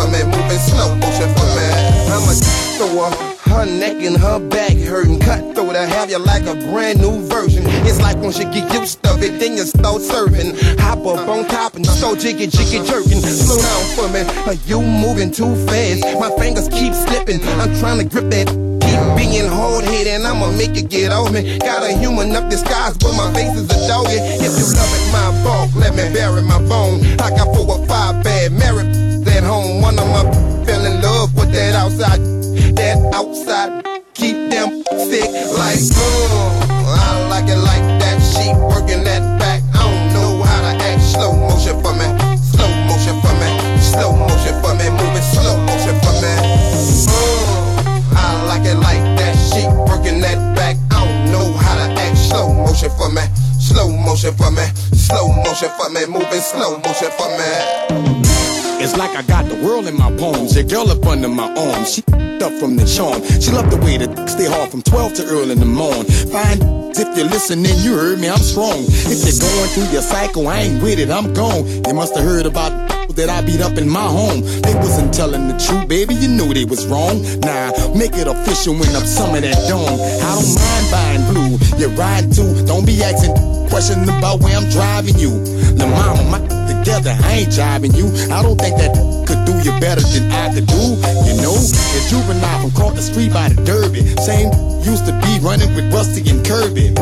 For 0.00 0.08
me. 0.10 0.24
Moving 0.24 0.58
slow 0.58 0.94
motion 0.96 1.28
for 1.36 1.48
me. 1.56 1.66
I'm 2.08 2.24
a 2.24 2.34
thrower. 2.76 3.10
Her 3.50 3.66
neck 3.66 3.96
and 4.00 4.16
her 4.16 4.38
back 4.38 4.76
hurting. 4.76 5.20
Cut 5.20 5.54
through 5.54 5.72
to 5.72 5.86
have 5.86 6.10
you 6.10 6.18
like 6.18 6.46
a 6.46 6.54
brand 6.70 7.00
new 7.00 7.26
version. 7.26 7.64
It's 7.84 8.00
like 8.00 8.16
once 8.18 8.38
you 8.38 8.44
get 8.44 8.72
used 8.72 9.02
to 9.02 9.10
it, 9.20 9.38
then 9.38 9.56
you 9.56 9.64
start 9.64 10.00
serving. 10.02 10.56
Hop 10.78 11.04
up 11.06 11.28
on 11.28 11.46
top 11.46 11.74
and 11.74 11.86
start 11.86 12.18
jiggy 12.18 12.46
jiggy 12.46 12.80
jerking. 12.86 13.20
Slow 13.20 13.58
down 13.58 13.84
for 13.96 14.08
me. 14.08 14.22
Are 14.46 14.58
you 14.66 14.80
moving 14.80 15.30
too 15.30 15.54
fast? 15.66 16.02
My 16.18 16.30
fingers 16.38 16.68
keep 16.68 16.94
slipping. 16.94 17.40
I'm 17.60 17.74
trying 17.80 17.98
to 17.98 18.04
grip 18.04 18.30
that. 18.30 18.48
Keep 18.80 19.00
being 19.16 19.46
hard 19.46 19.84
headed, 19.84 20.22
I'ma 20.24 20.50
make 20.52 20.74
you 20.74 20.82
get 20.82 21.12
off 21.12 21.32
me. 21.32 21.58
Got 21.58 21.84
a 21.88 21.92
human 21.96 22.34
up 22.34 22.50
disguise, 22.50 22.96
but 22.98 23.12
my 23.14 23.32
face 23.34 23.54
is 23.54 23.68
a 23.70 23.88
doggy. 23.88 24.18
If 24.18 24.52
you 24.58 24.66
loving 24.66 25.06
my 25.12 25.28
bulk, 25.44 25.74
let 25.76 25.94
me 25.94 26.12
bury 26.14 26.42
my 26.42 26.58
bone. 26.66 27.04
I 27.20 27.30
got 27.30 27.54
four 27.54 27.78
or 27.78 27.86
five 27.86 28.24
bad 28.24 28.52
married 28.52 29.09
at 29.40 29.46
home. 29.46 29.80
One 29.80 29.98
of 29.98 30.06
my 30.08 30.24
fell 30.64 30.84
in 30.84 31.00
love 31.02 31.34
with 31.34 31.52
that 31.52 31.74
outside. 31.74 32.20
That 32.76 32.96
outside 33.14 33.84
keep 34.14 34.36
them 34.50 34.82
sick 35.08 35.30
like 35.56 35.80
uh, 35.96 36.96
I 36.96 37.28
like 37.28 37.48
it 37.48 37.60
like 37.60 37.84
that. 38.00 38.18
She 38.20 38.52
working 38.72 39.04
that 39.04 39.22
back. 39.38 39.62
I 39.74 39.84
don't 39.88 40.14
know 40.14 40.42
how 40.42 40.60
to 40.60 40.72
act. 40.84 41.02
Slow 41.02 41.32
motion 41.32 41.76
for 41.82 41.92
me. 41.96 42.08
Slow 42.36 42.70
motion 42.88 43.16
for 43.22 43.34
me. 43.40 43.48
Slow 43.80 44.12
motion 44.16 44.54
for 44.62 44.74
me. 44.76 44.86
Moving 44.98 45.26
slow 45.34 45.56
motion 45.68 45.96
for 46.04 46.14
me. 46.22 46.32
Uh, 47.08 48.16
I 48.16 48.44
like 48.50 48.64
it 48.64 48.76
like 48.76 49.04
that. 49.18 49.34
She 49.36 49.66
working 49.88 50.20
that 50.20 50.38
back. 50.56 50.76
I 50.90 51.04
don't 51.04 51.32
know 51.32 51.52
how 51.52 51.74
to 51.80 51.86
act. 52.00 52.16
Slow 52.16 52.52
motion 52.52 52.90
for 52.90 53.10
me. 53.10 53.49
Slow 53.70 53.88
motion 53.88 54.34
for 54.34 54.50
me. 54.50 54.66
Slow 54.98 55.28
motion 55.44 55.68
for 55.78 55.88
me. 55.90 56.04
Moving 56.06 56.40
slow 56.40 56.78
motion 56.78 57.10
for 57.14 57.28
me. 57.38 57.50
It's 58.82 58.96
like 58.96 59.14
I 59.16 59.22
got 59.22 59.48
the 59.48 59.54
world 59.64 59.86
in 59.86 59.96
my 59.96 60.10
palms. 60.16 60.56
Your 60.56 60.64
girl 60.64 60.90
up 60.90 61.06
under 61.06 61.28
my 61.28 61.46
arm. 61.54 61.84
She 61.84 62.02
up 62.42 62.52
from 62.58 62.74
the 62.74 62.84
charm. 62.84 63.22
She 63.40 63.52
love 63.52 63.70
the 63.70 63.76
way 63.76 63.96
that 63.96 64.28
stay 64.28 64.46
hard 64.46 64.72
from 64.72 64.82
12 64.82 65.14
to 65.14 65.24
early 65.26 65.52
in 65.52 65.60
the 65.60 65.66
morning. 65.66 66.02
Fine. 66.34 66.58
If 66.98 67.16
you're 67.16 67.28
listening, 67.28 67.78
you 67.78 67.94
heard 67.94 68.18
me, 68.18 68.28
I'm 68.28 68.42
strong. 68.42 68.82
If 68.88 69.22
you're 69.22 69.38
going 69.38 69.68
through 69.70 69.92
your 69.92 70.02
cycle, 70.02 70.48
I 70.48 70.62
ain't 70.62 70.82
with 70.82 70.98
it, 70.98 71.08
I'm 71.08 71.32
gone. 71.32 71.64
You 71.86 71.94
must 71.94 72.16
have 72.16 72.24
heard 72.24 72.46
about 72.46 72.89
that 73.12 73.28
I 73.28 73.40
beat 73.42 73.60
up 73.60 73.76
in 73.78 73.88
my 73.88 74.06
home. 74.06 74.42
They 74.42 74.74
wasn't 74.74 75.12
telling 75.14 75.48
the 75.48 75.56
truth, 75.58 75.88
baby, 75.88 76.14
you 76.14 76.28
knew 76.28 76.52
they 76.52 76.64
was 76.64 76.86
wrong. 76.86 77.22
Nah, 77.40 77.72
make 77.94 78.14
it 78.14 78.26
official 78.26 78.74
when 78.74 78.90
I'm 78.94 79.06
some 79.06 79.34
of 79.34 79.42
that 79.42 79.58
dome. 79.68 79.98
I 80.22 80.30
don't 80.36 80.52
mind 80.56 80.86
buying 80.90 81.24
blue, 81.30 81.52
you 81.78 81.88
ride 81.96 82.32
too. 82.32 82.66
Don't 82.66 82.86
be 82.86 83.02
asking 83.02 83.34
questions 83.68 84.08
about 84.08 84.40
where 84.40 84.56
I'm 84.56 84.68
driving 84.70 85.18
you. 85.18 85.30
La 85.78 85.86
mama, 85.86 86.22
my 86.30 86.40
together, 86.80 87.16
I 87.22 87.44
ain't 87.44 87.52
jiving 87.52 87.94
you. 87.96 88.08
I 88.32 88.42
don't 88.42 88.58
think 88.58 88.76
that 88.78 88.92
could 89.26 89.44
do 89.44 89.52
you 89.60 89.72
better 89.80 90.00
than 90.00 90.30
I 90.32 90.52
could 90.54 90.66
do. 90.66 90.96
You 91.28 91.36
know, 91.42 91.54
across 91.54 91.92
the 91.92 92.00
street 92.08 92.39
by 93.32 93.48
the 93.48 93.62
Derby. 93.64 94.02
Same 94.22 94.50
used 94.82 95.06
to 95.06 95.12
be 95.22 95.38
running 95.40 95.74
with 95.74 95.92
Rusty 95.92 96.22
and 96.30 96.44
Kirby. 96.44 96.94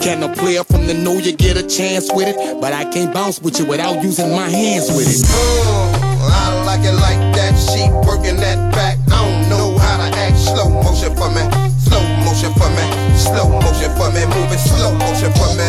Can 0.00 0.22
a 0.22 0.28
player 0.28 0.64
from 0.64 0.86
the 0.86 0.94
know 0.94 1.14
you 1.14 1.32
get 1.32 1.56
a 1.56 1.66
chance 1.66 2.12
with 2.12 2.28
it? 2.28 2.60
But 2.60 2.72
I 2.72 2.84
can't 2.84 3.12
bounce 3.12 3.40
with 3.40 3.58
you 3.58 3.66
without 3.66 4.02
using 4.02 4.30
my 4.30 4.48
hands 4.48 4.88
with 4.92 5.08
it. 5.08 5.24
Uh, 5.24 6.28
I 6.28 6.62
like 6.64 6.84
it 6.84 6.96
like 7.00 7.20
that. 7.36 7.56
She 7.56 7.88
working 8.06 8.36
that 8.36 8.58
back. 8.72 8.98
I 9.08 9.24
don't 9.24 9.48
know 9.48 9.78
how 9.78 9.96
to 9.96 10.08
act. 10.16 10.36
Slow 10.36 10.68
motion 10.68 11.14
for 11.16 11.30
me. 11.32 11.42
Slow 11.80 12.04
motion 12.24 12.52
for 12.54 12.68
me. 12.76 12.84
Slow 13.16 13.48
motion 13.60 13.90
for 13.96 14.08
me. 14.12 14.22
Moving 14.28 14.60
slow 14.60 14.92
motion 14.94 15.32
for 15.32 15.50
me. 15.56 15.68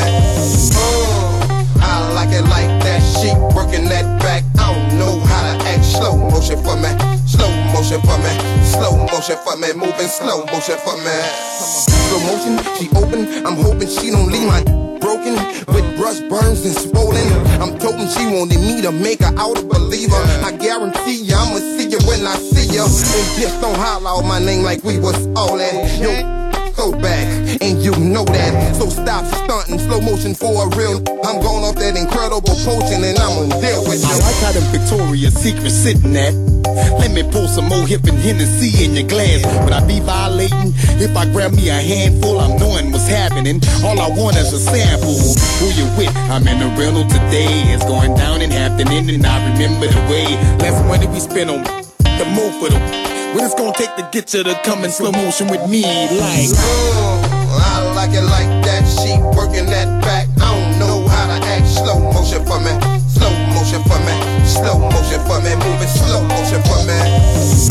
Uh, 0.76 1.80
I 1.80 2.12
like 2.14 2.34
it 2.36 2.44
like 2.44 2.72
that. 2.84 3.00
She 3.00 3.32
working 3.56 3.86
that 3.90 4.06
back. 4.20 4.44
I 4.60 4.74
don't 4.74 5.00
know 5.00 5.20
how 5.32 5.42
to 5.48 5.64
act. 5.64 5.86
Slow 5.86 6.18
motion 6.18 6.62
for 6.64 6.76
me. 6.76 7.15
Slow 7.36 7.52
motion 7.74 8.02
for 8.02 8.18
me. 8.24 8.32
Slow 8.64 8.96
motion 9.12 9.38
for 9.44 9.56
me. 9.58 9.74
Moving 9.74 10.08
slow 10.08 10.46
motion 10.46 10.78
for 10.80 10.96
me. 10.98 11.16
Slow 11.60 12.20
motion. 12.28 12.54
She 12.80 12.90
open. 12.96 13.46
I'm 13.46 13.56
hoping 13.56 13.88
she 13.88 14.10
don't 14.12 14.32
leave 14.32 14.48
my 14.48 14.64
broken 15.00 15.36
with 15.74 15.86
brush 15.98 16.20
burns 16.32 16.66
and 16.66 16.76
swollen. 16.76 17.28
I'm 17.62 17.78
toting 17.78 18.08
she 18.10 18.26
wanted 18.26 18.60
me 18.60 18.82
to 18.82 18.92
make 18.92 19.20
her 19.22 19.34
out 19.38 19.60
a 19.60 19.64
believer. 19.64 20.22
I 20.44 20.52
guarantee 20.58 21.22
you 21.24 21.36
I'ma 21.36 21.60
see 21.60 21.88
you 21.90 22.00
when 22.08 22.26
I 22.26 22.36
see 22.38 22.74
you. 22.74 22.82
And 22.82 23.28
just 23.40 23.62
don't 23.62 23.78
holler 23.78 24.10
out 24.10 24.26
my 24.26 24.40
name 24.40 24.64
like 24.64 24.84
we 24.84 25.00
was 25.00 25.28
all 25.36 25.60
in. 25.60 25.76
Yo, 26.02 26.10
go 26.76 26.92
back, 26.92 27.26
and 27.62 27.82
you 27.82 27.92
know 27.96 28.26
that. 28.26 28.76
So 28.76 28.90
stop 28.90 29.26
stunting, 29.26 29.80
slow 29.80 30.02
motion 30.02 30.36
for 30.36 30.68
a 30.68 30.76
real. 30.76 30.98
I'm 31.24 31.40
going 31.42 31.64
off 31.64 31.76
that 31.76 31.96
incredible 31.96 32.56
potion, 32.64 33.04
and 33.04 33.18
I'm 33.18 33.50
gonna 33.50 33.62
deal 33.62 33.84
with 33.88 34.04
you. 34.04 34.12
I 34.12 34.20
like 34.20 34.40
how 34.44 34.52
them 34.52 34.68
Victoria's 34.72 35.34
Secret 35.34 35.72
sitting 35.72 36.16
at. 36.16 36.34
Let 37.00 37.12
me 37.12 37.24
pour 37.24 37.48
some 37.48 37.66
more 37.66 37.86
Hypnotiq 37.86 38.10
and 38.10 38.20
Hennessy 38.20 38.84
in 38.84 38.96
your 38.96 39.08
glass. 39.08 39.46
Would 39.64 39.74
I 39.74 39.86
be 39.88 40.00
violating 40.00 40.74
if 41.00 41.16
I 41.16 41.26
grab 41.32 41.54
me 41.54 41.70
a 41.70 41.80
handful? 41.80 42.40
I'm 42.40 42.58
knowing 42.60 42.92
what's 42.92 43.08
happening. 43.08 43.62
All 43.84 44.00
I 44.00 44.10
want 44.10 44.36
is 44.38 44.52
a 44.52 44.60
sample. 44.60 45.16
Who 45.60 45.68
you 45.72 45.88
with? 45.98 46.16
I'm 46.30 46.48
in 46.48 46.60
the 46.60 46.68
rental 46.76 47.08
today. 47.08 47.72
It's 47.72 47.86
going 47.86 48.16
down 48.16 48.42
in 48.42 48.52
Hampton 48.52 48.92
Inn, 48.92 49.10
and 49.10 49.26
I 49.26 49.40
remember 49.52 49.88
the 49.88 50.02
way. 50.12 50.28
Less 50.60 50.78
money 50.86 51.08
we 51.08 51.20
spend 51.20 51.50
on 51.50 51.64
the 51.64 52.26
more 52.36 52.52
for 52.60 52.70
the. 52.70 53.15
What 53.36 53.44
it's 53.44 53.54
gonna 53.54 53.76
take 53.76 53.94
to 53.98 54.08
get 54.14 54.34
you 54.34 54.44
to 54.48 54.56
come 54.64 54.86
in 54.86 54.92
slow 54.92 55.12
motion 55.12 55.50
with 55.50 55.68
me, 55.68 55.84
like. 55.84 56.56
Uh, 56.56 57.60
I 57.60 57.84
like 57.92 58.16
it 58.16 58.24
like 58.24 58.48
that. 58.64 58.88
She 58.88 59.12
working 59.36 59.68
that 59.76 59.92
back. 60.00 60.32
I 60.40 60.56
don't 60.56 60.80
know 60.80 61.06
how 61.06 61.28
to 61.28 61.44
act. 61.44 61.68
Slow 61.68 62.00
motion 62.16 62.40
for 62.48 62.64
me. 62.64 62.72
Slow 63.12 63.36
motion 63.52 63.84
for 63.92 64.00
me. 64.08 64.16
Slow 64.48 64.80
motion 64.88 65.20
for 65.28 65.44
me. 65.44 65.52
Moving 65.52 65.92
slow 66.00 66.24
motion 66.32 66.64
for 66.64 66.80
me. 66.88 66.96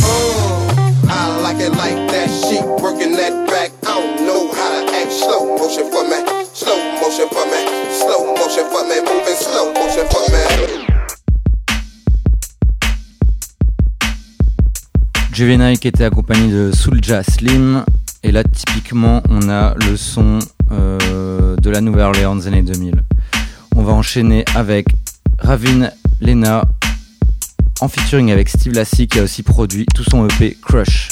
Uh, 0.04 1.08
I 1.08 1.40
like 1.40 1.56
it 1.64 1.72
like 1.72 1.96
that. 2.12 2.28
She 2.28 2.60
working 2.84 3.16
that 3.16 3.32
back. 3.48 3.72
I 3.88 3.96
don't 3.96 4.20
know 4.20 4.52
how 4.52 4.68
to 4.68 4.84
act. 4.92 5.12
Slow 5.16 5.56
motion 5.56 5.88
for 5.88 6.04
me. 6.04 6.20
Slow 6.52 6.76
motion 7.00 7.24
for 7.32 7.48
me. 7.48 7.64
Slow 7.88 8.36
motion 8.36 8.68
for 8.68 8.84
me. 8.84 9.00
Moving 9.00 9.40
slow 9.40 9.72
motion 9.72 10.04
for 10.12 10.28
me. 10.28 10.93
Juvenile 15.34 15.80
qui 15.80 15.88
était 15.88 16.04
accompagné 16.04 16.52
de 16.52 16.70
Soulja 16.70 17.24
Slim. 17.24 17.84
Et 18.22 18.30
là, 18.30 18.44
typiquement, 18.44 19.20
on 19.28 19.48
a 19.48 19.74
le 19.74 19.96
son 19.96 20.38
euh, 20.70 21.56
de 21.56 21.70
la 21.70 21.80
Nouvelle-Orléans 21.80 22.36
des 22.36 22.46
années 22.46 22.62
2000. 22.62 23.02
On 23.74 23.82
va 23.82 23.92
enchaîner 23.94 24.44
avec 24.54 24.86
Ravin 25.40 25.90
Lena 26.20 26.64
en 27.80 27.88
featuring 27.88 28.30
avec 28.30 28.48
Steve 28.48 28.74
Lassie 28.74 29.08
qui 29.08 29.18
a 29.18 29.24
aussi 29.24 29.42
produit 29.42 29.86
tout 29.92 30.04
son 30.08 30.24
EP 30.28 30.56
Crush. 30.62 31.08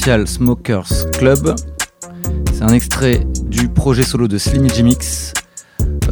Smokers 0.00 1.10
Club. 1.12 1.54
C'est 2.54 2.62
un 2.62 2.72
extrait 2.72 3.20
du 3.44 3.68
projet 3.68 4.02
solo 4.02 4.28
de 4.28 4.38
Slim 4.38 4.66
Mix 4.82 5.34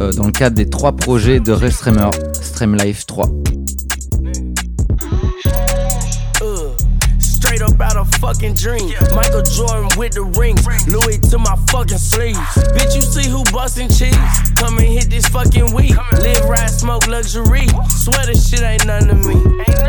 euh, 0.00 0.12
dans 0.12 0.26
le 0.26 0.32
cadre 0.32 0.56
des 0.56 0.68
trois 0.68 0.92
projets 0.92 1.40
de 1.40 1.52
Restreamer 1.52 2.10
Stream 2.34 2.76
Life 2.76 3.06
3. 3.06 3.30
Fucking 8.18 8.54
dream. 8.54 8.90
Michael 9.14 9.42
Jordan 9.42 9.88
with 9.96 10.14
the 10.14 10.22
rings. 10.36 10.62
Louis 10.86 11.18
to 11.30 11.38
my 11.38 11.56
fucking 11.70 11.98
sleeves. 11.98 12.38
Bitch, 12.74 12.94
you 12.94 13.02
see 13.02 13.28
who 13.28 13.44
bustin' 13.52 13.88
cheese? 13.88 14.14
Come 14.56 14.78
and 14.78 14.86
hit 14.86 15.10
this 15.10 15.26
fucking 15.28 15.74
weed. 15.74 15.96
Live, 16.22 16.44
ride, 16.48 16.70
smoke 16.70 17.06
luxury. 17.06 17.66
Swear 17.88 18.26
this 18.26 18.48
shit 18.48 18.62
ain't 18.62 18.86
none 18.86 19.06
to 19.06 19.14
me. 19.14 19.38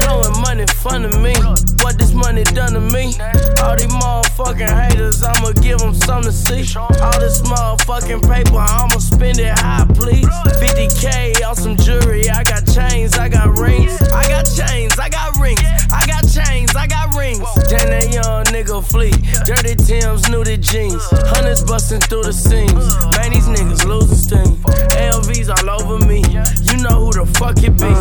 Blowing 0.01 0.35
money, 0.41 0.65
fun 0.67 1.03
to 1.03 1.11
me. 1.19 1.33
What 1.81 1.97
this 1.97 2.13
money 2.13 2.43
done 2.43 2.73
to 2.73 2.81
me? 2.81 3.15
All 3.63 3.75
these 3.75 3.87
motherfucking 3.87 4.69
haters, 4.69 5.23
I'ma 5.23 5.51
give 5.53 5.79
them 5.79 5.93
something 5.93 6.31
to 6.31 6.35
see. 6.35 6.77
All 6.77 7.19
this 7.19 7.41
motherfucking 7.41 8.27
paper, 8.27 8.59
I'ma 8.59 8.99
spend 8.99 9.39
it 9.39 9.57
how 9.57 9.83
I 9.83 9.93
please. 9.93 10.27
50k 10.59 11.45
on 11.47 11.55
some 11.55 11.77
jewelry. 11.77 12.29
I 12.29 12.43
got 12.43 12.67
chains, 12.67 13.17
I 13.17 13.29
got 13.29 13.57
rings. 13.57 14.01
I 14.11 14.27
got 14.27 14.43
chains, 14.45 14.99
I 14.99 15.09
got 15.09 15.37
rings. 15.39 15.61
I 15.91 16.05
got 16.05 16.27
chains, 16.27 16.58
I 16.75 16.87
got 16.87 17.15
rings. 17.15 17.39
Then 17.69 17.89
that 17.89 18.13
young 18.13 18.45
nigga 18.51 18.83
flee. 18.83 19.11
Dirty 19.45 19.75
Tim's, 19.75 20.23
nudie 20.29 20.59
jeans. 20.59 21.03
Hundreds 21.33 21.63
busting 21.63 22.01
through 22.01 22.23
the 22.23 22.33
seams. 22.33 22.95
Man, 23.17 23.31
these 23.31 23.47
niggas 23.47 23.85
losing 23.85 24.17
steam. 24.17 24.55
LVs 24.93 25.49
all 25.49 25.81
over 25.81 26.05
me. 26.05 26.21
You 26.69 26.81
know 26.83 27.05
who 27.05 27.11
the 27.13 27.25
fuck 27.37 27.57
it 27.63 27.77
be. 27.77 27.91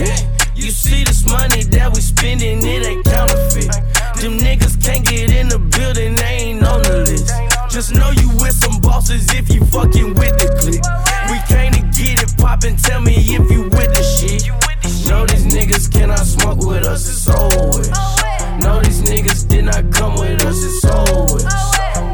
Yeah. 0.00 0.36
You 0.56 0.70
see 0.70 1.04
this 1.04 1.24
money 1.26 1.64
that 1.64 1.92
we 1.94 2.00
spending, 2.00 2.58
it 2.64 2.86
ain't 2.86 3.04
counterfeit. 3.04 3.70
Them 4.20 4.38
niggas 4.40 4.82
can't 4.82 5.04
get 5.04 5.30
in 5.30 5.48
the 5.48 5.58
building, 5.58 6.14
they 6.14 6.48
ain't 6.48 6.64
on 6.64 6.82
the 6.82 7.04
list. 7.04 7.28
Just 7.70 7.94
know 7.94 8.10
you 8.10 8.28
with 8.40 8.54
some 8.54 8.80
bosses 8.80 9.28
if 9.34 9.52
you 9.52 9.64
fucking 9.66 10.14
with 10.14 10.34
the 10.40 10.48
clique. 10.56 10.82
We 11.28 11.38
came 11.44 11.72
to 11.76 11.82
get 11.92 12.22
it 12.24 12.32
poppin', 12.38 12.76
tell 12.76 13.00
me 13.00 13.14
if 13.14 13.50
you 13.50 13.64
with 13.68 13.92
the 13.92 14.02
shit. 14.02 14.48
Know 15.08 15.24
these 15.26 15.46
niggas 15.46 15.92
cannot 15.92 16.26
smoke 16.26 16.58
with 16.66 16.84
us, 16.84 17.08
it's 17.08 17.28
oh, 17.28 17.48
always. 17.58 17.90
Know 18.62 18.80
these 18.82 19.02
niggas 19.02 19.48
did 19.48 19.64
not 19.66 19.92
come 19.92 20.14
with 20.14 20.44
us, 20.44 20.56
it's 20.64 20.84
oh, 20.84 21.04
always. 21.14 21.44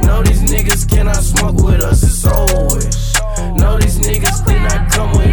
Know 0.07 0.22
these 0.22 0.43
niggas 0.43 0.88
cannot 0.88 1.16
smoke 1.16 1.57
with 1.57 1.82
us, 1.82 2.03
it's 2.03 2.24
always. 2.26 3.14
Know 3.57 3.78
these 3.78 3.99
niggas 3.99 4.45
did 4.47 4.61
not 4.61 4.90
come 4.93 5.12
with 5.16 5.32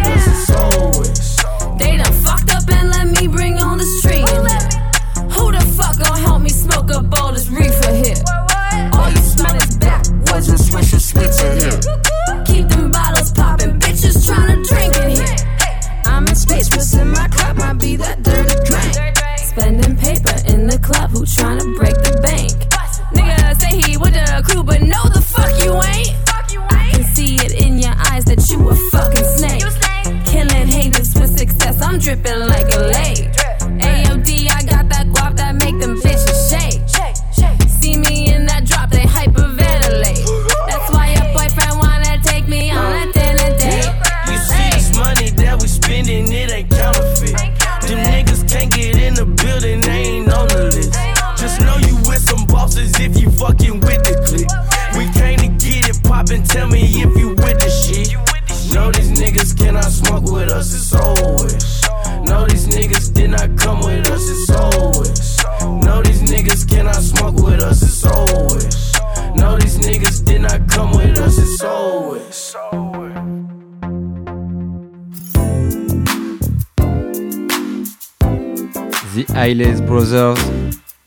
Miles 79.54 79.82
Brothers. 79.82 80.36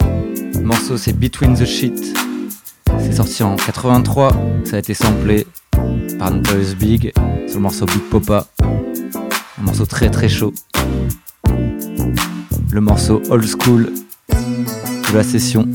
Le 0.02 0.64
morceau 0.64 0.98
c'est 0.98 1.18
Between 1.18 1.56
the 1.56 1.64
Sheet. 1.64 2.14
C'est 3.00 3.14
sorti 3.14 3.42
en 3.42 3.56
83. 3.56 4.32
Ça 4.66 4.76
a 4.76 4.80
été 4.80 4.94
samplé 4.94 5.48
par 6.20 6.30
Notorious 6.30 6.76
Big 6.78 7.14
sur 7.48 7.56
le 7.56 7.62
morceau 7.62 7.86
Big 7.86 8.02
Popa. 8.10 8.48
Un 8.62 9.62
morceau 9.62 9.86
très 9.86 10.10
très 10.10 10.28
chaud. 10.28 10.54
Le 12.70 12.82
morceau 12.82 13.22
old 13.30 13.46
school 13.46 13.94
de 14.30 15.16
la 15.16 15.24
session. 15.24 15.66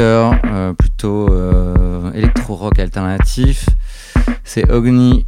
Euh, 0.00 0.72
plutôt 0.72 1.28
euh, 1.30 2.10
électro-rock 2.12 2.78
alternatif. 2.78 3.66
C'est 4.44 4.70
Ogni, 4.70 5.26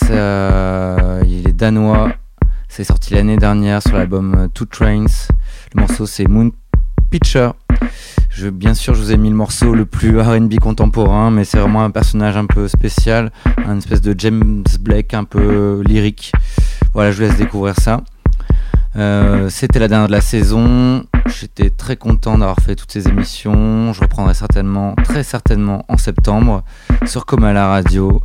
il 0.00 1.42
est 1.46 1.52
danois, 1.52 2.12
c'est 2.68 2.84
sorti 2.84 3.14
l'année 3.14 3.36
dernière 3.36 3.82
sur 3.82 3.96
l'album 3.96 4.34
euh, 4.36 4.48
Two 4.48 4.66
Trains. 4.66 5.28
Le 5.74 5.80
morceau 5.80 6.06
c'est 6.06 6.26
Moon 6.26 6.50
Pitcher. 7.10 7.50
Je, 8.30 8.48
bien 8.48 8.74
sûr, 8.74 8.94
je 8.94 9.00
vous 9.00 9.12
ai 9.12 9.16
mis 9.16 9.30
le 9.30 9.36
morceau 9.36 9.74
le 9.74 9.86
plus 9.86 10.18
RB 10.20 10.58
contemporain, 10.58 11.30
mais 11.30 11.44
c'est 11.44 11.58
vraiment 11.58 11.84
un 11.84 11.90
personnage 11.90 12.36
un 12.36 12.46
peu 12.46 12.68
spécial, 12.68 13.30
un 13.66 13.78
espèce 13.78 14.00
de 14.00 14.14
James 14.18 14.64
Blake 14.80 15.14
un 15.14 15.24
peu 15.24 15.82
lyrique. 15.86 16.32
Voilà, 16.92 17.12
je 17.12 17.16
vous 17.16 17.28
laisse 17.28 17.38
découvrir 17.38 17.76
ça. 17.76 18.00
C'était 19.48 19.78
la 19.78 19.88
dernière 19.88 20.08
de 20.08 20.12
la 20.12 20.20
saison. 20.20 21.04
J'étais 21.28 21.70
très 21.70 21.96
content 21.96 22.38
d'avoir 22.38 22.58
fait 22.60 22.76
toutes 22.76 22.92
ces 22.92 23.08
émissions. 23.08 23.92
Je 23.92 24.00
reprendrai 24.00 24.34
certainement, 24.34 24.94
très 25.04 25.22
certainement 25.22 25.84
en 25.88 25.96
septembre 25.96 26.62
sur 27.04 27.26
Coma 27.26 27.52
la 27.52 27.68
radio. 27.68 28.22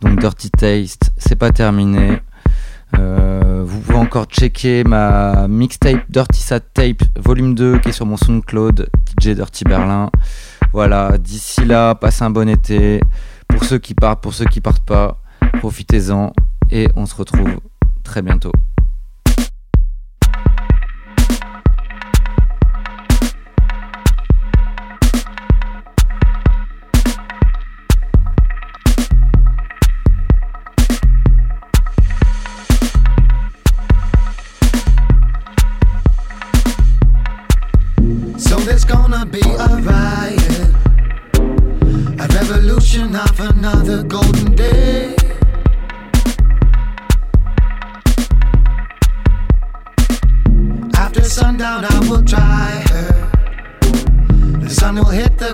Donc 0.00 0.18
Dirty 0.18 0.50
Taste, 0.50 1.12
c'est 1.16 1.36
pas 1.36 1.52
terminé. 1.52 2.20
Euh, 2.98 3.62
vous 3.64 3.80
pouvez 3.80 3.98
encore 3.98 4.24
checker 4.24 4.82
ma 4.82 5.46
mixtape 5.46 6.02
Dirty 6.08 6.42
Sad 6.42 6.64
Tape 6.74 7.02
volume 7.16 7.54
2 7.54 7.78
qui 7.78 7.90
est 7.90 7.92
sur 7.92 8.06
mon 8.06 8.16
SoundCloud 8.16 8.90
DJ 9.20 9.28
Dirty 9.28 9.64
Berlin. 9.64 10.10
Voilà, 10.72 11.18
d'ici 11.18 11.64
là, 11.64 11.94
passez 11.94 12.24
un 12.24 12.30
bon 12.30 12.48
été. 12.48 13.00
Pour 13.48 13.64
ceux 13.64 13.78
qui 13.78 13.94
partent, 13.94 14.22
pour 14.22 14.34
ceux 14.34 14.44
qui 14.44 14.60
partent 14.60 14.84
pas, 14.84 15.18
profitez-en 15.58 16.32
et 16.70 16.88
on 16.96 17.06
se 17.06 17.14
retrouve 17.14 17.60
très 18.02 18.22
bientôt. 18.22 18.52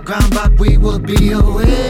Ground, 0.01 0.31
but 0.35 0.53
we 0.59 0.77
will 0.77 0.99
be 0.99 1.33
away. 1.33 1.86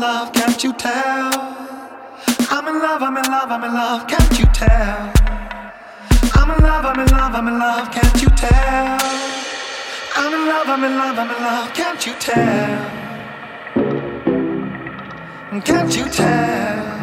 Love, 0.00 0.32
can't 0.32 0.62
you 0.62 0.72
tell? 0.72 1.32
I'm 2.50 2.68
in 2.68 2.78
love, 2.80 3.02
I'm 3.02 3.16
in 3.16 3.24
love, 3.24 3.50
I'm 3.50 3.64
in 3.64 3.74
love, 3.74 4.06
can't 4.06 4.38
you 4.38 4.46
tell? 4.46 5.12
I'm 6.34 6.50
in 6.50 6.62
love, 6.62 6.84
I'm 6.84 7.00
in 7.00 7.08
love, 7.08 7.34
I'm 7.34 7.48
in 7.48 7.58
love, 7.58 7.90
can't 7.90 8.22
you 8.22 8.28
tell? 8.28 8.98
I'm 10.16 10.34
in 10.34 10.48
love, 10.48 10.68
I'm 10.68 10.84
in 10.84 10.96
love, 10.96 11.18
I'm 11.18 11.30
in 11.30 11.42
love, 11.42 11.74
can't 11.74 12.06
you 12.06 12.14
tell? 12.18 12.90
Can't 15.62 15.96
you 15.96 16.08
tell? 16.10 16.95